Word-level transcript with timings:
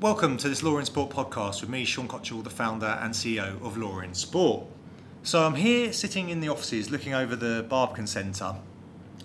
Welcome 0.00 0.36
to 0.36 0.48
this 0.48 0.62
Law 0.62 0.78
in 0.78 0.84
Sport 0.84 1.10
podcast 1.10 1.60
with 1.60 1.70
me, 1.70 1.84
Sean 1.84 2.06
Cottrell, 2.06 2.42
the 2.42 2.50
founder 2.50 2.96
and 3.02 3.12
CEO 3.12 3.60
of 3.66 3.76
Law 3.76 3.98
in 3.98 4.14
Sport. 4.14 4.64
So 5.24 5.42
I'm 5.44 5.56
here 5.56 5.92
sitting 5.92 6.28
in 6.28 6.38
the 6.38 6.48
offices 6.48 6.88
looking 6.88 7.14
over 7.14 7.34
the 7.34 7.66
Barbican 7.68 8.06
Centre 8.06 8.54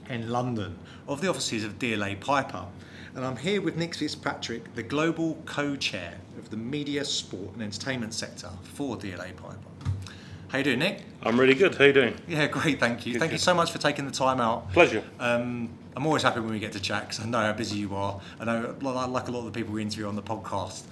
in 0.10 0.32
London 0.32 0.80
of 1.08 1.22
the 1.22 1.30
offices 1.30 1.64
of 1.64 1.78
DLA 1.78 2.20
Piper. 2.20 2.66
And 3.14 3.24
I'm 3.24 3.38
here 3.38 3.62
with 3.62 3.76
Nick 3.76 3.94
Fitzpatrick, 3.94 4.74
the 4.74 4.82
global 4.82 5.38
co-chair 5.46 6.18
of 6.40 6.50
the 6.50 6.58
media, 6.58 7.06
sport 7.06 7.54
and 7.54 7.62
entertainment 7.62 8.16
sector 8.16 8.50
for 8.64 8.98
DLA 8.98 9.36
Piper. 9.36 9.60
How 10.48 10.58
you 10.58 10.64
doing, 10.64 10.80
Nick? 10.80 11.04
I'm 11.22 11.40
really 11.40 11.54
good. 11.54 11.76
How 11.76 11.86
you 11.86 11.94
doing? 11.94 12.16
Yeah, 12.28 12.48
great, 12.48 12.80
thank 12.80 13.06
you. 13.06 13.14
Good, 13.14 13.20
thank 13.20 13.32
you 13.32 13.38
so 13.38 13.54
much 13.54 13.72
for 13.72 13.78
taking 13.78 14.08
the 14.08 14.12
time 14.12 14.42
out. 14.42 14.74
Pleasure. 14.74 15.04
Um, 15.20 15.70
I'm 15.96 16.06
always 16.06 16.24
happy 16.24 16.40
when 16.40 16.52
we 16.52 16.60
get 16.60 16.72
to 16.74 16.80
chat 16.80 17.04
because 17.08 17.20
I 17.24 17.26
know 17.28 17.40
how 17.40 17.54
busy 17.54 17.78
you 17.78 17.96
are. 17.96 18.20
I 18.40 18.46
know, 18.46 18.76
like 18.82 19.28
a 19.28 19.32
lot 19.32 19.40
of 19.40 19.46
the 19.46 19.52
people 19.52 19.74
we 19.74 19.82
interview 19.82 20.08
on 20.08 20.16
the 20.16 20.24
podcast, 20.24 20.84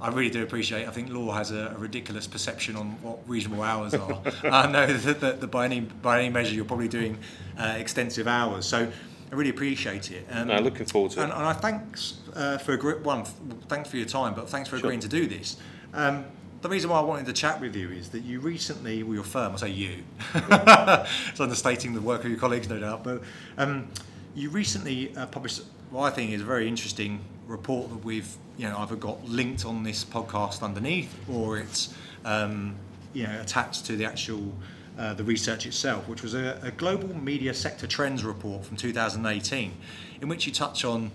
I 0.00 0.08
really 0.08 0.30
do 0.30 0.42
appreciate. 0.42 0.86
I 0.86 0.90
think 0.90 1.10
law 1.10 1.32
has 1.32 1.50
a, 1.50 1.74
a 1.76 1.78
ridiculous 1.78 2.26
perception 2.26 2.76
on 2.76 2.90
what 3.02 3.18
reasonable 3.28 3.62
hours 3.62 3.94
are. 3.94 4.20
I 4.44 4.70
know 4.70 4.86
that, 4.86 5.20
that, 5.20 5.40
that 5.40 5.46
by 5.50 5.64
any 5.66 5.80
by 5.80 6.20
any 6.20 6.28
measure 6.30 6.54
you're 6.54 6.64
probably 6.64 6.88
doing 6.88 7.18
uh, 7.58 7.74
extensive 7.78 8.26
hours. 8.26 8.66
So 8.66 8.90
I 9.30 9.34
really 9.34 9.50
appreciate 9.50 10.10
it. 10.10 10.26
Um, 10.30 10.48
No, 10.48 10.58
looking 10.60 10.86
forward 10.86 11.12
to 11.12 11.20
it. 11.20 11.24
and, 11.24 11.32
and 11.32 11.42
I 11.42 11.52
thanks 11.52 12.20
uh, 12.34 12.58
for 12.58 12.76
one. 13.00 13.24
Thanks 13.68 13.90
for 13.90 13.96
your 13.96 14.06
time, 14.06 14.34
but 14.34 14.48
thanks 14.48 14.68
for 14.68 14.76
Sure. 14.76 14.86
agreeing 14.86 15.00
to 15.00 15.08
do 15.08 15.26
this. 15.26 15.56
Um, 15.94 16.24
the 16.62 16.68
reason 16.68 16.90
why 16.90 16.98
I 16.98 17.02
wanted 17.02 17.26
to 17.26 17.32
chat 17.32 17.60
with 17.60 17.76
you 17.76 17.90
is 17.90 18.08
that 18.10 18.20
you 18.20 18.40
recently, 18.40 19.02
well, 19.02 19.14
your 19.14 19.24
firm, 19.24 19.52
I 19.52 19.56
say 19.56 19.70
you, 19.70 20.02
it's 20.34 21.40
understating 21.40 21.92
the 21.94 22.00
work 22.00 22.24
of 22.24 22.30
your 22.30 22.38
colleagues, 22.40 22.68
no 22.68 22.80
doubt, 22.80 23.04
but 23.04 23.22
um, 23.58 23.88
you 24.36 24.50
recently 24.50 25.16
uh, 25.16 25.26
published 25.26 25.62
what 25.90 26.12
I 26.12 26.14
think 26.14 26.30
is 26.30 26.42
a 26.42 26.44
very 26.44 26.68
interesting 26.68 27.24
report 27.46 27.88
that 27.88 28.04
we've, 28.04 28.36
you 28.58 28.68
know, 28.68 28.76
either 28.78 28.94
got 28.94 29.24
linked 29.26 29.64
on 29.64 29.82
this 29.82 30.04
podcast 30.04 30.62
underneath 30.62 31.14
or 31.28 31.58
it's, 31.58 31.94
um, 32.24 32.76
you 33.14 33.24
know, 33.24 33.40
attached 33.40 33.86
to 33.86 33.96
the 33.96 34.04
actual 34.04 34.52
uh, 34.98 35.14
the 35.14 35.24
research 35.24 35.66
itself, 35.66 36.08
which 36.08 36.22
was 36.22 36.34
a, 36.34 36.58
a 36.62 36.70
global 36.70 37.14
media 37.16 37.52
sector 37.52 37.86
trends 37.86 38.24
report 38.24 38.64
from 38.64 38.76
2018, 38.76 39.72
in 40.20 40.28
which 40.28 40.46
you 40.46 40.52
touch 40.52 40.84
on 40.84 41.10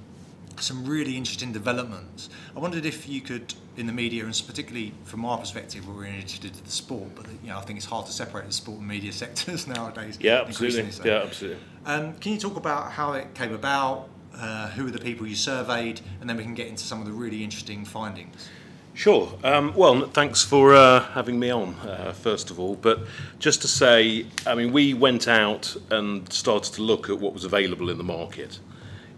some 0.59 0.85
really 0.85 1.17
interesting 1.17 1.51
developments. 1.51 2.29
I 2.55 2.59
wondered 2.59 2.85
if 2.85 3.09
you 3.09 3.21
could, 3.21 3.53
in 3.81 3.87
the 3.87 3.93
media, 3.93 4.23
and 4.23 4.43
particularly 4.47 4.93
from 5.03 5.25
our 5.25 5.37
perspective, 5.37 5.85
we're 5.87 6.05
interested 6.05 6.55
in 6.55 6.63
the 6.63 6.71
sport, 6.71 7.09
but 7.15 7.25
you 7.43 7.49
know, 7.49 7.57
I 7.57 7.61
think 7.61 7.77
it's 7.77 7.85
hard 7.85 8.05
to 8.05 8.13
separate 8.13 8.45
the 8.45 8.53
sport 8.53 8.77
and 8.77 8.87
media 8.87 9.11
sectors 9.23 9.67
nowadays. 9.67 10.17
Yeah, 10.21 10.43
absolutely. 10.47 10.89
so. 10.91 11.03
Yeah, 11.03 11.23
absolutely. 11.23 11.61
Um, 11.85 12.13
can 12.15 12.31
you 12.31 12.37
talk 12.37 12.55
about 12.55 12.91
how 12.93 13.13
it 13.13 13.33
came 13.33 13.53
about? 13.53 14.07
Uh, 14.33 14.69
who 14.69 14.85
were 14.85 14.91
the 14.91 14.97
people 14.97 15.27
you 15.27 15.35
surveyed, 15.35 15.99
and 16.21 16.29
then 16.29 16.37
we 16.37 16.43
can 16.43 16.53
get 16.53 16.67
into 16.67 16.83
some 16.83 17.01
of 17.01 17.05
the 17.05 17.11
really 17.11 17.43
interesting 17.43 17.83
findings. 17.83 18.49
Sure. 18.93 19.29
Um, 19.43 19.73
well, 19.75 20.07
thanks 20.07 20.41
for 20.41 20.73
uh, 20.73 21.01
having 21.11 21.37
me 21.37 21.49
on, 21.49 21.75
uh, 21.75 22.13
first 22.13 22.49
of 22.49 22.57
all. 22.57 22.75
But 22.75 23.01
just 23.39 23.61
to 23.63 23.67
say, 23.67 24.25
I 24.47 24.55
mean, 24.55 24.71
we 24.71 24.93
went 24.93 25.27
out 25.27 25.75
and 25.89 26.31
started 26.31 26.73
to 26.75 26.81
look 26.81 27.09
at 27.09 27.19
what 27.19 27.33
was 27.33 27.43
available 27.43 27.89
in 27.89 27.97
the 27.97 28.05
market 28.05 28.59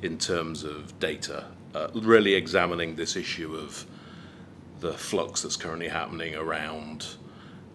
in 0.02 0.18
terms 0.18 0.64
of 0.64 0.98
data, 1.00 1.46
uh, 1.76 1.90
really 1.94 2.34
examining 2.34 2.96
this 2.96 3.16
issue 3.16 3.56
of 3.56 3.86
the 4.84 4.94
flux 4.94 5.42
that's 5.42 5.56
currently 5.56 5.88
happening 5.88 6.36
around 6.36 7.08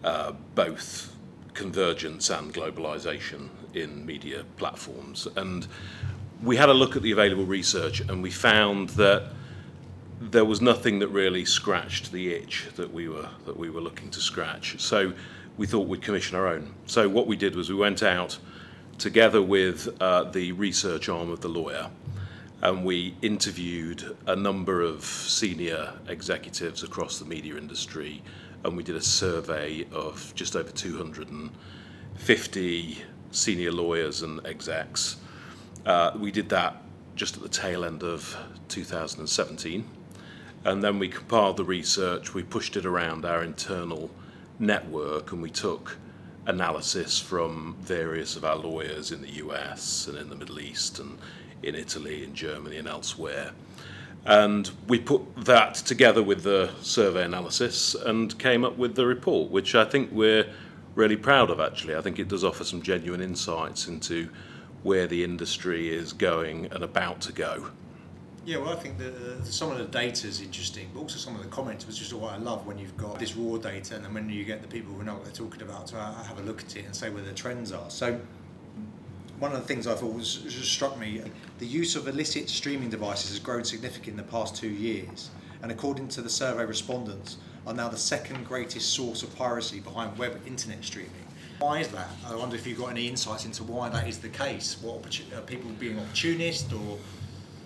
uh, 0.03 0.31
both 0.53 1.13
convergence 1.55 2.29
and 2.29 2.53
globalization 2.53 3.49
in 3.73 4.05
media 4.05 4.45
platforms. 4.57 5.27
And 5.35 5.67
we 6.43 6.55
had 6.55 6.69
a 6.69 6.73
look 6.73 6.95
at 6.95 7.01
the 7.01 7.11
available 7.11 7.45
research 7.45 7.99
and 7.99 8.21
we 8.21 8.29
found 8.29 8.89
that 8.89 9.31
there 10.21 10.45
was 10.45 10.61
nothing 10.61 10.99
that 10.99 11.07
really 11.07 11.45
scratched 11.45 12.11
the 12.11 12.31
itch 12.33 12.67
that 12.75 12.93
we 12.93 13.09
were 13.09 13.29
that 13.45 13.57
we 13.57 13.69
were 13.69 13.81
looking 13.81 14.09
to 14.11 14.19
scratch. 14.19 14.79
So 14.79 15.13
we 15.57 15.65
thought 15.65 15.87
we'd 15.87 16.03
commission 16.03 16.37
our 16.37 16.47
own. 16.47 16.73
So 16.85 17.09
what 17.09 17.25
we 17.25 17.35
did 17.35 17.55
was 17.55 17.69
we 17.69 17.75
went 17.75 18.03
out 18.03 18.37
together 18.99 19.41
with 19.41 19.89
uh, 19.99 20.25
the 20.25 20.51
research 20.51 21.09
arm 21.09 21.31
of 21.31 21.41
the 21.41 21.47
lawyer, 21.47 21.89
and 22.61 22.83
we 22.83 23.15
interviewed 23.21 24.17
a 24.27 24.35
number 24.35 24.81
of 24.81 25.05
senior 25.05 25.93
executives 26.07 26.83
across 26.83 27.17
the 27.19 27.25
media 27.25 27.55
industry, 27.55 28.21
and 28.63 28.75
we 28.75 28.83
did 28.83 28.95
a 28.95 29.01
survey 29.01 29.85
of 29.91 30.33
just 30.35 30.55
over 30.55 30.69
250 30.69 32.97
senior 33.31 33.71
lawyers 33.71 34.21
and 34.21 34.45
execs. 34.45 35.15
Uh, 35.85 36.11
we 36.19 36.31
did 36.31 36.49
that 36.49 36.83
just 37.15 37.37
at 37.37 37.43
the 37.43 37.49
tail 37.49 37.85
end 37.85 38.03
of 38.03 38.37
2017. 38.67 39.87
And 40.65 40.83
then 40.83 40.99
we 40.99 41.07
compiled 41.07 41.55
the 41.57 41.63
research, 41.63 42.33
we 42.33 42.43
pushed 42.43 42.75
it 42.75 42.85
around 42.85 43.23
our 43.23 43.43
internal 43.43 44.11
network, 44.59 45.31
and 45.31 45.41
we 45.41 45.49
took 45.49 45.97
analysis 46.45 47.17
from 47.19 47.77
various 47.79 48.35
of 48.35 48.43
our 48.43 48.57
lawyers 48.57 49.11
in 49.11 49.21
the 49.21 49.31
US 49.45 50.07
and 50.07 50.17
in 50.17 50.29
the 50.29 50.35
Middle 50.35 50.59
East 50.59 50.99
and 50.99 51.17
in 51.63 51.75
Italy, 51.75 52.23
in 52.23 52.33
Germany, 52.33 52.77
and 52.77 52.87
elsewhere. 52.87 53.51
And 54.25 54.69
we 54.87 54.99
put 54.99 55.45
that 55.45 55.75
together 55.75 56.21
with 56.21 56.43
the 56.43 56.71
survey 56.81 57.23
analysis 57.23 57.95
and 57.95 58.37
came 58.37 58.63
up 58.63 58.77
with 58.77 58.95
the 58.95 59.05
report, 59.05 59.49
which 59.49 59.75
I 59.75 59.85
think 59.85 60.11
we're 60.11 60.45
really 60.95 61.15
proud 61.15 61.49
of 61.49 61.59
actually. 61.59 61.95
I 61.95 62.01
think 62.01 62.19
it 62.19 62.27
does 62.27 62.43
offer 62.43 62.63
some 62.63 62.81
genuine 62.81 63.21
insights 63.21 63.87
into 63.87 64.29
where 64.83 65.07
the 65.07 65.23
industry 65.23 65.89
is 65.89 66.13
going 66.13 66.67
and 66.71 66.83
about 66.83 67.21
to 67.21 67.31
go. 67.31 67.69
Yeah, 68.45 68.57
well, 68.57 68.69
I 68.69 68.77
think 68.77 68.97
the, 68.97 69.13
some 69.43 69.71
of 69.71 69.77
the 69.77 69.85
data 69.85 70.27
is 70.27 70.41
interesting, 70.41 70.89
but 70.93 71.01
also 71.01 71.17
some 71.17 71.35
of 71.35 71.43
the 71.43 71.49
comments, 71.49 71.85
which 71.85 72.01
is 72.01 72.13
what 72.13 72.33
I 72.33 72.37
love 72.37 72.65
when 72.65 72.77
you've 72.77 72.97
got 72.97 73.19
this 73.19 73.35
raw 73.35 73.57
data 73.57 73.95
and 73.95 74.05
then 74.05 74.13
when 74.13 74.29
you 74.29 74.43
get 74.43 74.61
the 74.61 74.67
people 74.67 74.93
who 74.93 75.03
know 75.03 75.13
what 75.13 75.25
they're 75.25 75.33
talking 75.33 75.61
about 75.61 75.87
to 75.87 75.97
uh, 75.97 76.23
have 76.23 76.39
a 76.39 76.41
look 76.41 76.61
at 76.61 76.75
it 76.75 76.85
and 76.85 76.95
say 76.95 77.09
where 77.09 77.21
the 77.21 77.33
trends 77.33 77.71
are. 77.71 77.89
So, 77.89 78.19
one 79.39 79.53
of 79.53 79.59
the 79.59 79.67
things 79.67 79.87
I 79.87 79.95
thought 79.95 80.13
was 80.13 80.35
just 80.37 80.71
struck 80.71 80.99
me 80.99 81.21
the 81.59 81.65
use 81.65 81.95
of 81.95 82.07
illicit 82.07 82.49
streaming 82.49 82.89
devices 82.89 83.31
has 83.31 83.39
grown 83.39 83.63
significantly 83.63 84.11
in 84.11 84.17
the 84.17 84.31
past 84.31 84.55
two 84.55 84.69
years, 84.69 85.29
and 85.61 85.71
according 85.71 86.09
to 86.09 86.21
the 86.21 86.29
survey 86.29 86.65
respondents, 86.65 87.37
are 87.65 87.73
now 87.73 87.89
the 87.89 87.97
second 87.97 88.45
greatest 88.45 88.93
source 88.93 89.23
of 89.23 89.35
piracy 89.35 89.79
behind 89.79 90.17
web 90.17 90.39
internet 90.47 90.83
streaming. 90.83 91.11
Why 91.59 91.79
is 91.79 91.89
that? 91.89 92.09
I 92.25 92.35
wonder 92.35 92.55
if 92.55 92.65
you've 92.65 92.77
got 92.77 92.89
any 92.91 93.07
insights 93.07 93.45
into 93.45 93.63
why 93.63 93.89
that 93.89 94.07
is 94.07 94.19
the 94.19 94.29
case. 94.29 94.77
What 94.81 95.21
are 95.35 95.41
people 95.41 95.69
being 95.71 95.99
opportunist 95.99 96.71
or? 96.71 96.97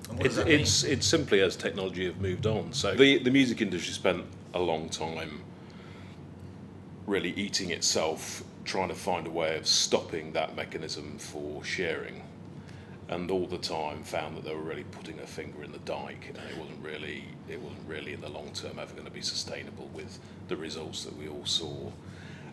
and 0.09 0.17
what 0.17 0.23
does 0.23 0.38
It's, 0.40 0.47
it's, 0.47 0.84
it's 0.84 1.07
simply 1.07 1.41
as 1.41 1.55
technology 1.55 2.05
have 2.05 2.19
moved 2.19 2.47
on. 2.47 2.73
So 2.73 2.95
the, 2.95 3.19
the 3.19 3.29
music 3.29 3.61
industry 3.61 3.94
spent 3.94 4.25
a 4.53 4.59
long 4.59 4.90
time 4.90 5.41
really 7.05 7.34
eating 7.35 7.69
itself, 7.69 8.44
trying 8.66 8.90
to 8.90 8.96
find 8.96 9.28
a 9.28 9.29
way 9.29 9.57
of 9.57 9.68
stopping 9.68 10.34
that 10.34 10.56
mechanism 10.56 11.18
for 11.18 11.63
sharing. 11.63 12.24
And 13.09 13.29
all 13.29 13.46
the 13.46 13.57
time 13.57 14.03
found 14.03 14.38
that 14.38 14.46
they 14.46 14.56
were 14.56 14.62
really 14.62 14.85
putting 14.85 15.19
a 15.19 15.28
finger 15.28 15.63
in 15.63 15.72
the 15.72 15.79
dike, 15.79 16.25
and 16.29 16.38
it 16.38 16.57
wasn't 16.57 16.84
really, 16.84 17.25
it 17.50 17.59
wasn't 17.59 17.88
really 17.88 18.13
in 18.13 18.22
the 18.22 18.29
long 18.29 18.52
term 18.53 18.79
ever 18.79 18.94
going 18.94 19.06
to 19.06 19.12
be 19.12 19.22
sustainable 19.22 19.90
with 19.94 20.19
the 20.47 20.56
results 20.56 21.03
that 21.03 21.16
we 21.18 21.28
all 21.28 21.46
saw. 21.46 21.91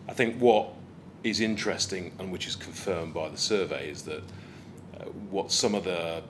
I 0.07 0.13
think 0.13 0.39
what 0.39 0.73
is 1.23 1.39
interesting 1.39 2.11
and 2.19 2.31
which 2.31 2.47
is 2.47 2.55
confirmed 2.55 3.13
by 3.13 3.29
the 3.29 3.37
survey 3.37 3.89
is 3.89 4.03
that 4.03 4.23
uh, 4.99 5.05
what 5.29 5.51
some 5.51 5.75
of 5.75 5.83
the 5.83 6.21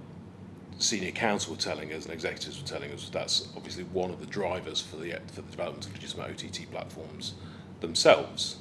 senior 0.78 1.12
counsel 1.12 1.54
were 1.54 1.60
telling 1.60 1.94
us 1.94 2.06
and 2.06 2.14
executives 2.14 2.60
were 2.60 2.68
telling 2.68 2.92
us 2.92 3.10
that's 3.10 3.48
obviously 3.56 3.84
one 3.86 4.10
of 4.10 4.20
the 4.20 4.26
drivers 4.26 4.82
for 4.82 4.98
the 4.98 5.12
for 5.28 5.42
the 5.42 5.52
development 5.52 5.86
of 5.86 5.94
legitimate 5.94 6.30
OTT 6.32 6.70
platforms 6.72 7.34
themselves. 7.82 8.58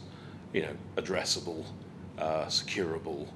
You 0.52 0.62
know, 0.62 0.76
addressable, 0.96 1.64
uh, 2.18 2.46
securable, 2.46 3.28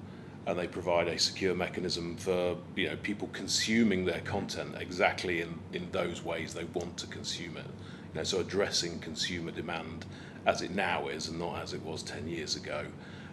and 0.47 0.59
they 0.59 0.67
provide 0.67 1.09
a 1.09 1.19
secure 1.19 1.55
mechanism 1.55 2.17
for 2.17 2.57
you 2.77 2.89
know 2.89 2.97
people 2.97 3.29
consuming 3.33 4.05
their 4.05 4.21
content 4.21 4.75
exactly 4.79 5.41
in, 5.41 5.59
in 5.73 5.91
those 5.93 6.25
ways 6.25 6.55
they 6.55 6.65
want 6.65 6.97
to 6.99 7.07
consume 7.07 7.57
it. 7.57 7.67
You 8.13 8.21
know, 8.21 8.25
so 8.25 8.41
addressing 8.41 8.99
consumer 8.99 9.51
demand 9.51 10.05
as 10.47 10.61
it 10.61 10.73
now 10.73 11.09
is 11.09 11.29
and 11.29 11.39
not 11.39 11.63
as 11.63 11.73
it 11.73 11.83
was 11.83 12.03
ten 12.03 12.29
years 12.29 12.57
ago, 12.57 12.85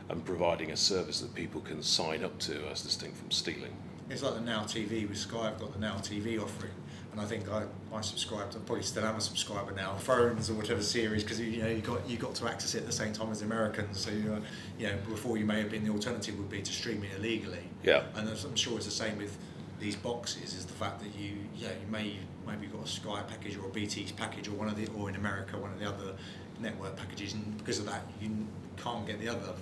and 0.10 0.24
providing 0.24 0.72
a 0.72 0.78
service 0.78 1.20
that 1.22 1.34
people 1.34 1.62
can 1.62 1.82
sign 1.84 2.24
up 2.24 2.38
to 2.40 2.66
as 2.70 2.82
distinct 2.82 3.18
from 3.18 3.32
stealing. 3.32 3.76
It's 4.10 4.22
like 4.22 4.36
the 4.36 4.42
Now 4.42 4.64
TV 4.64 5.08
with 5.08 5.18
Sky. 5.18 5.48
I've 5.48 5.60
got 5.60 5.74
the 5.74 5.80
Now 5.80 5.96
TV 5.96 6.42
offering, 6.42 6.74
and 7.12 7.20
I 7.20 7.26
think 7.26 7.50
I, 7.50 7.64
I 7.94 8.02
subscribed. 8.02 8.56
I 8.56 8.60
probably 8.60 8.84
still 8.84 9.04
am 9.06 9.16
a 9.16 9.22
subscriber 9.22 9.74
now. 9.74 9.96
Phones 9.96 10.50
or 10.50 10.54
whatever 10.54 10.82
series 10.82 11.24
because 11.24 11.40
you 11.40 11.62
know 11.62 11.68
you 11.70 11.82
got 11.82 12.08
you 12.10 12.18
got 12.18 12.36
to 12.36 12.48
access 12.48 12.76
it 12.76 12.80
at 12.80 12.86
the 12.86 12.92
same 12.92 13.12
time 13.14 13.32
as 13.32 13.40
the 13.40 13.46
Americans. 13.46 14.00
So 14.00 14.12
you 14.12 14.24
know, 14.24 14.42
you 14.80 14.88
know 14.88 14.96
before 15.10 15.38
you 15.38 15.46
may 15.46 15.60
have 15.60 15.70
been 15.72 15.84
the 15.84 15.92
alternative 15.92 16.38
would 16.38 16.50
be 16.50 16.62
to 16.62 16.72
stream 16.72 17.04
it 17.04 17.12
illegally. 17.18 17.64
Yeah. 17.84 18.04
And 18.16 18.30
I'm 18.30 18.56
sure 18.56 18.78
it's 18.78 18.86
the 18.86 18.92
same 18.92 19.18
with 19.18 19.38
these 19.80 19.96
boxes. 19.96 20.54
Is 20.54 20.66
the 20.66 20.74
fact 20.74 21.02
that 21.02 21.14
you 21.20 21.34
yeah 21.58 21.70
you 21.70 21.92
may 21.92 22.16
maybe 22.48 22.68
got 22.68 22.86
a 22.86 22.88
Sky 22.88 23.22
package 23.28 23.58
or 23.58 23.66
a 23.66 23.70
BT 23.70 24.08
package 24.16 24.48
or 24.48 24.52
one 24.52 24.70
of 24.70 24.78
the 24.78 24.88
or 24.98 25.10
in 25.10 25.16
America 25.16 25.58
one 25.58 25.72
of 25.72 25.80
the 25.80 25.88
other 25.88 26.14
network 26.60 26.96
packages, 26.96 27.34
and 27.34 27.58
because 27.58 27.80
of 27.80 27.86
that 27.88 28.04
you 28.22 28.30
can't 28.78 29.06
get 29.06 29.20
the 29.20 29.28
other. 29.28 29.54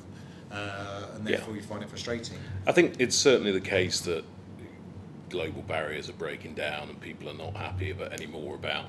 Uh, 0.51 1.05
and 1.15 1.27
Yeah. 1.27 1.37
therefore 1.37 1.55
you 1.55 1.61
find 1.61 1.83
it 1.83 1.89
frustrating. 1.89 2.37
I 2.65 2.71
think 2.71 2.95
it's 2.99 3.15
certainly 3.15 3.51
the 3.51 3.61
case 3.61 4.01
that 4.01 4.23
global 5.29 5.61
barriers 5.63 6.09
are 6.09 6.13
breaking 6.13 6.55
down 6.55 6.89
and 6.89 6.99
people 6.99 7.29
are 7.29 7.33
not 7.33 7.55
happy 7.55 7.91
about 7.91 8.13
anymore 8.13 8.55
about 8.55 8.85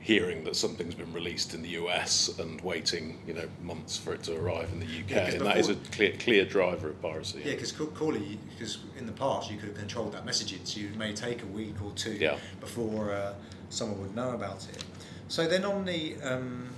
hearing 0.00 0.44
that 0.44 0.54
something's 0.54 0.94
been 0.94 1.12
released 1.14 1.54
in 1.54 1.62
the 1.62 1.70
US 1.70 2.38
and 2.38 2.60
waiting, 2.60 3.18
you 3.26 3.32
know, 3.32 3.48
months 3.62 3.96
for 3.96 4.12
it 4.12 4.22
to 4.24 4.36
arrive 4.36 4.68
in 4.70 4.78
the 4.80 4.84
UK, 4.86 5.10
Yeah, 5.10 5.30
and 5.30 5.46
that 5.46 5.56
is 5.56 5.70
a 5.70 5.76
clear, 5.76 6.12
clear 6.18 6.44
driver 6.44 6.90
of 6.90 7.00
piracy. 7.00 7.40
Yeah, 7.42 7.52
because 7.52 7.72
Corley, 7.72 8.38
because 8.50 8.78
in 8.98 9.06
the 9.06 9.12
past 9.12 9.50
you 9.50 9.56
could 9.56 9.70
have 9.70 9.78
controlled 9.78 10.12
that 10.12 10.26
messaging, 10.26 10.66
so 10.66 10.80
it 10.80 10.96
may 10.96 11.14
take 11.14 11.42
a 11.42 11.46
week 11.46 11.74
or 11.82 11.90
two 11.92 12.12
Yeah. 12.12 12.36
before 12.60 13.12
uh, 13.12 13.32
someone 13.70 13.98
would 14.02 14.14
know 14.14 14.32
about 14.32 14.66
it. 14.68 14.84
So 15.28 15.46
then 15.48 15.64
on 15.64 15.86
the, 15.86 16.16
um, 16.22 16.68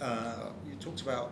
uh, 0.00 0.48
you 0.68 0.74
talked 0.80 1.02
about, 1.02 1.30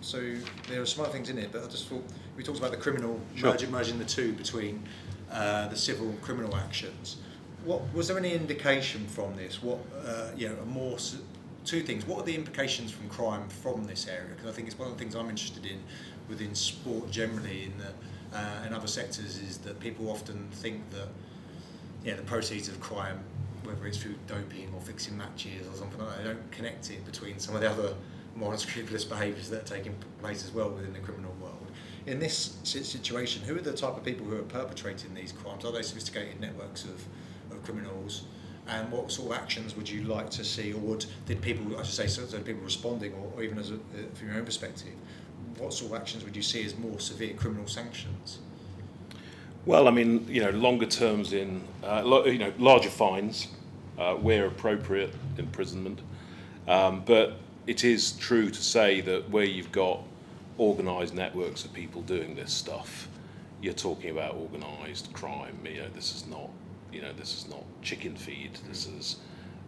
so 0.00 0.34
there 0.68 0.82
are 0.82 0.86
smart 0.86 1.12
things 1.12 1.28
in 1.28 1.38
it, 1.38 1.52
but 1.52 1.62
I 1.62 1.68
just 1.68 1.86
thought 1.88 2.04
we 2.36 2.42
talked 2.42 2.58
about 2.58 2.72
the 2.72 2.76
criminal 2.76 3.20
Sure. 3.36 3.50
merging, 3.52 3.70
merging 3.70 3.98
the 4.00 4.04
two 4.04 4.32
between 4.32 4.82
uh, 5.30 5.68
the 5.68 5.76
civil 5.76 6.08
and 6.08 6.20
criminal 6.22 6.56
actions. 6.56 7.16
What 7.64 7.82
was 7.92 8.08
there 8.08 8.18
any 8.18 8.32
indication 8.32 9.06
from 9.06 9.36
this? 9.36 9.62
What 9.62 9.78
uh, 10.04 10.28
you 10.36 10.48
know, 10.48 10.56
more 10.66 10.98
two 11.68 11.82
things. 11.82 12.06
What 12.06 12.20
are 12.20 12.24
the 12.24 12.34
implications 12.34 12.90
from 12.90 13.08
crime 13.08 13.48
from 13.48 13.84
this 13.84 14.08
area? 14.08 14.30
Because 14.30 14.46
I 14.46 14.52
think 14.52 14.68
it's 14.68 14.78
one 14.78 14.88
of 14.88 14.96
the 14.96 14.98
things 14.98 15.14
I'm 15.14 15.28
interested 15.28 15.66
in 15.66 15.80
within 16.28 16.54
sport 16.54 17.10
generally, 17.10 17.64
in 17.64 17.72
the 17.78 18.36
uh, 18.36 18.66
in 18.66 18.72
other 18.72 18.86
sectors, 18.86 19.38
is 19.38 19.58
that 19.58 19.78
people 19.80 20.10
often 20.10 20.48
think 20.52 20.88
that 20.90 21.08
yeah, 22.04 22.14
the 22.14 22.22
proceeds 22.22 22.68
of 22.68 22.80
crime, 22.80 23.20
whether 23.64 23.86
it's 23.86 23.98
through 23.98 24.14
doping 24.26 24.72
or 24.74 24.80
fixing 24.80 25.16
matches 25.16 25.66
or 25.66 25.76
something 25.76 25.98
like 25.98 26.08
that, 26.08 26.18
they 26.18 26.28
don't 26.30 26.50
connect 26.50 26.90
it 26.90 27.04
between 27.04 27.38
some 27.38 27.54
of 27.54 27.60
the 27.60 27.70
other 27.70 27.94
more 28.34 28.52
unscrupulous 28.52 29.04
behaviours 29.14 29.50
that 29.50 29.62
are 29.62 29.76
taking 29.76 29.94
place 30.20 30.44
as 30.44 30.52
well 30.52 30.70
within 30.70 30.92
the 30.92 31.00
criminal 31.00 31.34
world. 31.40 31.66
In 32.08 32.18
this 32.18 32.56
situation, 32.62 33.42
who 33.42 33.54
are 33.54 33.60
the 33.60 33.74
type 33.74 33.94
of 33.94 34.02
people 34.02 34.24
who 34.24 34.36
are 34.36 34.42
perpetrating 34.42 35.12
these 35.12 35.30
crimes? 35.30 35.66
Are 35.66 35.72
they 35.72 35.82
sophisticated 35.82 36.40
networks 36.40 36.84
of, 36.84 37.04
of 37.50 37.62
criminals? 37.64 38.22
And 38.66 38.90
what 38.90 39.12
sort 39.12 39.30
of 39.30 39.36
actions 39.36 39.76
would 39.76 39.88
you 39.90 40.04
like 40.04 40.30
to 40.30 40.44
see, 40.44 40.72
or 40.72 40.78
would 40.78 41.04
did 41.26 41.42
people, 41.42 41.78
I 41.78 41.82
should 41.82 41.94
say, 41.94 42.06
so, 42.06 42.24
people 42.38 42.62
responding, 42.62 43.12
or, 43.12 43.32
or 43.36 43.42
even 43.42 43.58
as 43.58 43.70
a, 43.70 43.74
uh, 43.74 43.78
from 44.14 44.28
your 44.28 44.38
own 44.38 44.46
perspective, 44.46 44.94
what 45.58 45.74
sort 45.74 45.92
of 45.92 46.00
actions 46.00 46.24
would 46.24 46.34
you 46.34 46.40
see 46.40 46.64
as 46.64 46.78
more 46.78 46.98
severe 46.98 47.34
criminal 47.34 47.66
sanctions? 47.66 48.38
Well, 49.66 49.86
I 49.86 49.90
mean, 49.90 50.26
you 50.30 50.40
know, 50.40 50.50
longer 50.50 50.86
terms 50.86 51.34
in, 51.34 51.62
uh, 51.84 52.22
you 52.24 52.38
know, 52.38 52.54
larger 52.58 52.90
fines, 52.90 53.48
uh, 53.98 54.14
where 54.14 54.46
appropriate, 54.46 55.12
imprisonment. 55.36 56.00
Um, 56.66 57.02
but 57.04 57.36
it 57.66 57.84
is 57.84 58.12
true 58.12 58.50
to 58.50 58.62
say 58.62 59.02
that 59.02 59.28
where 59.28 59.44
you've 59.44 59.72
got 59.72 60.00
organised 60.58 61.14
networks 61.14 61.64
of 61.64 61.72
people 61.72 62.02
doing 62.02 62.34
this 62.34 62.52
stuff, 62.52 63.08
you're 63.60 63.74
talking 63.74 64.10
about 64.10 64.34
organised 64.34 65.12
crime. 65.12 65.58
You 65.64 65.82
know, 65.82 65.88
this 65.94 66.14
is 66.14 66.26
not, 66.26 66.50
you 66.92 67.02
know, 67.02 67.12
this 67.12 67.34
is 67.34 67.48
not 67.48 67.64
chicken 67.82 68.16
feed. 68.16 68.58
This 68.68 68.86
is 68.86 69.16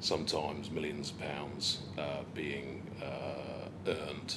sometimes 0.00 0.70
millions 0.70 1.10
of 1.10 1.20
pounds 1.20 1.80
uh, 1.98 2.22
being 2.34 2.82
uh, 3.02 3.90
earned 3.90 4.36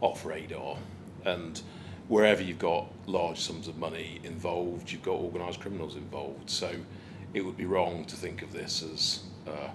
off 0.00 0.24
radar, 0.24 0.76
and 1.24 1.60
wherever 2.08 2.42
you've 2.42 2.58
got 2.58 2.86
large 3.06 3.38
sums 3.40 3.68
of 3.68 3.76
money 3.78 4.20
involved, 4.24 4.90
you've 4.90 5.02
got 5.02 5.14
organised 5.14 5.60
criminals 5.60 5.96
involved. 5.96 6.48
So 6.48 6.72
it 7.34 7.42
would 7.44 7.56
be 7.56 7.66
wrong 7.66 8.04
to 8.06 8.16
think 8.16 8.42
of 8.42 8.52
this 8.52 8.82
as, 8.82 9.22
uh, 9.46 9.70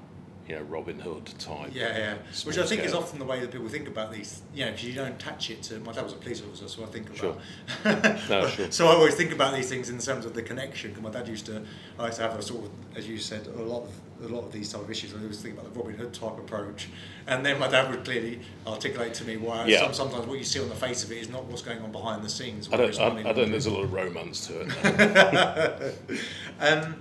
you 0.47 0.55
know, 0.55 0.61
Robin 0.63 0.99
Hood 0.99 1.25
type. 1.39 1.71
Yeah, 1.73 1.97
yeah. 1.97 2.15
Which 2.43 2.57
I 2.57 2.63
think 2.65 2.83
is 2.83 2.93
often 2.93 3.19
the 3.19 3.25
way 3.25 3.39
that 3.39 3.51
people 3.51 3.67
think 3.69 3.87
about 3.87 4.11
these. 4.11 4.41
You 4.53 4.65
know, 4.65 4.71
because 4.71 4.85
you 4.85 4.93
don't 4.93 5.13
attach 5.13 5.49
it 5.49 5.63
to. 5.63 5.79
My 5.79 5.91
dad 5.93 6.03
was 6.03 6.13
a 6.13 6.17
police 6.17 6.41
officer, 6.41 6.67
so 6.67 6.83
I 6.83 6.87
think 6.87 7.07
about. 7.07 7.17
Sure. 7.17 7.37
No, 8.29 8.47
sure. 8.47 8.71
So 8.71 8.87
I 8.87 8.91
always 8.91 9.15
think 9.15 9.31
about 9.31 9.53
these 9.55 9.69
things 9.69 9.89
in 9.89 9.99
terms 9.99 10.25
of 10.25 10.33
the 10.33 10.41
connection. 10.41 10.91
Because 10.91 11.03
my 11.03 11.11
dad 11.11 11.27
used 11.27 11.45
to, 11.47 11.61
I 11.99 12.05
used 12.07 12.17
to 12.17 12.23
have 12.27 12.37
a 12.37 12.41
sort 12.41 12.65
of, 12.65 12.71
as 12.97 13.07
you 13.07 13.17
said, 13.17 13.47
a 13.47 13.61
lot 13.61 13.83
of 13.83 13.91
a 14.23 14.27
lot 14.27 14.45
of 14.45 14.51
these 14.53 14.71
type 14.71 14.81
of 14.81 14.89
issues. 14.89 15.13
I 15.13 15.17
always 15.17 15.41
think 15.41 15.57
about 15.59 15.73
the 15.73 15.77
Robin 15.79 15.95
Hood 15.95 16.13
type 16.13 16.37
approach, 16.37 16.87
and 17.27 17.45
then 17.45 17.59
my 17.59 17.67
dad 17.67 17.89
would 17.89 18.05
clearly 18.05 18.39
articulate 18.65 19.13
to 19.15 19.25
me 19.25 19.35
why 19.37 19.65
Yeah. 19.65 19.81
some, 19.81 19.93
sometimes 19.93 20.27
what 20.27 20.37
you 20.37 20.45
see 20.45 20.61
on 20.61 20.69
the 20.69 20.75
face 20.75 21.03
of 21.03 21.11
it 21.11 21.17
is 21.17 21.29
not 21.29 21.43
what's 21.45 21.61
going 21.61 21.79
on 21.81 21.91
behind 21.91 22.23
the 22.23 22.29
scenes. 22.29 22.69
I 22.71 22.77
don't, 22.77 22.97
I, 22.99 23.07
I 23.07 23.09
don't 23.23 23.35
think 23.35 23.51
there's 23.51 23.65
a 23.65 23.71
lot 23.71 23.83
of 23.83 23.91
romance 23.93 24.47
to 24.47 24.61
it. 24.61 25.95
Um, 26.59 26.95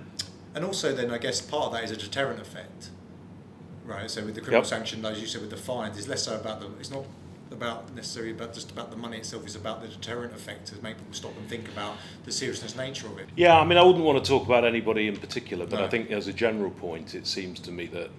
and 0.55 0.65
also, 0.65 0.93
then 0.93 1.11
I 1.11 1.17
guess 1.17 1.39
part 1.41 1.67
of 1.67 1.73
that 1.73 1.83
is 1.85 1.91
a 1.91 1.95
deterrent 1.97 2.41
effect, 2.41 2.89
right? 3.85 4.09
So 4.09 4.23
with 4.23 4.35
the 4.35 4.41
criminal 4.41 4.61
Yep. 4.61 4.67
sanction, 4.67 5.05
as 5.05 5.19
you 5.21 5.27
said, 5.27 5.41
with 5.41 5.49
the 5.49 5.57
fines, 5.57 5.97
it's 5.97 6.07
less 6.07 6.23
so 6.23 6.35
about 6.35 6.59
the. 6.61 6.67
It's 6.79 6.91
not 6.91 7.05
about 7.51 7.93
necessarily 7.95 8.31
about 8.31 8.53
just 8.53 8.71
about 8.71 8.89
the 8.89 8.97
money 8.97 9.17
itself. 9.17 9.45
It's 9.45 9.55
about 9.55 9.81
the 9.81 9.87
deterrent 9.87 10.33
effect 10.33 10.67
to 10.69 10.81
make 10.81 10.97
people 10.97 11.13
stop 11.13 11.37
and 11.37 11.47
think 11.47 11.67
about 11.67 11.95
the 12.25 12.31
seriousness 12.31 12.75
nature 12.75 13.07
of 13.07 13.19
it. 13.19 13.27
Yeah, 13.35 13.59
I 13.59 13.63
mean, 13.65 13.77
I 13.77 13.83
wouldn't 13.83 14.03
want 14.03 14.23
to 14.23 14.27
talk 14.27 14.45
about 14.45 14.65
anybody 14.65 15.07
in 15.07 15.17
particular, 15.17 15.65
but 15.67 15.79
No. 15.79 15.85
I 15.85 15.89
think 15.89 16.09
as 16.11 16.27
a 16.27 16.33
general 16.33 16.71
point, 16.71 17.13
it 17.13 17.27
seems 17.27 17.59
to 17.61 17.71
me 17.71 17.85
that 17.87 18.09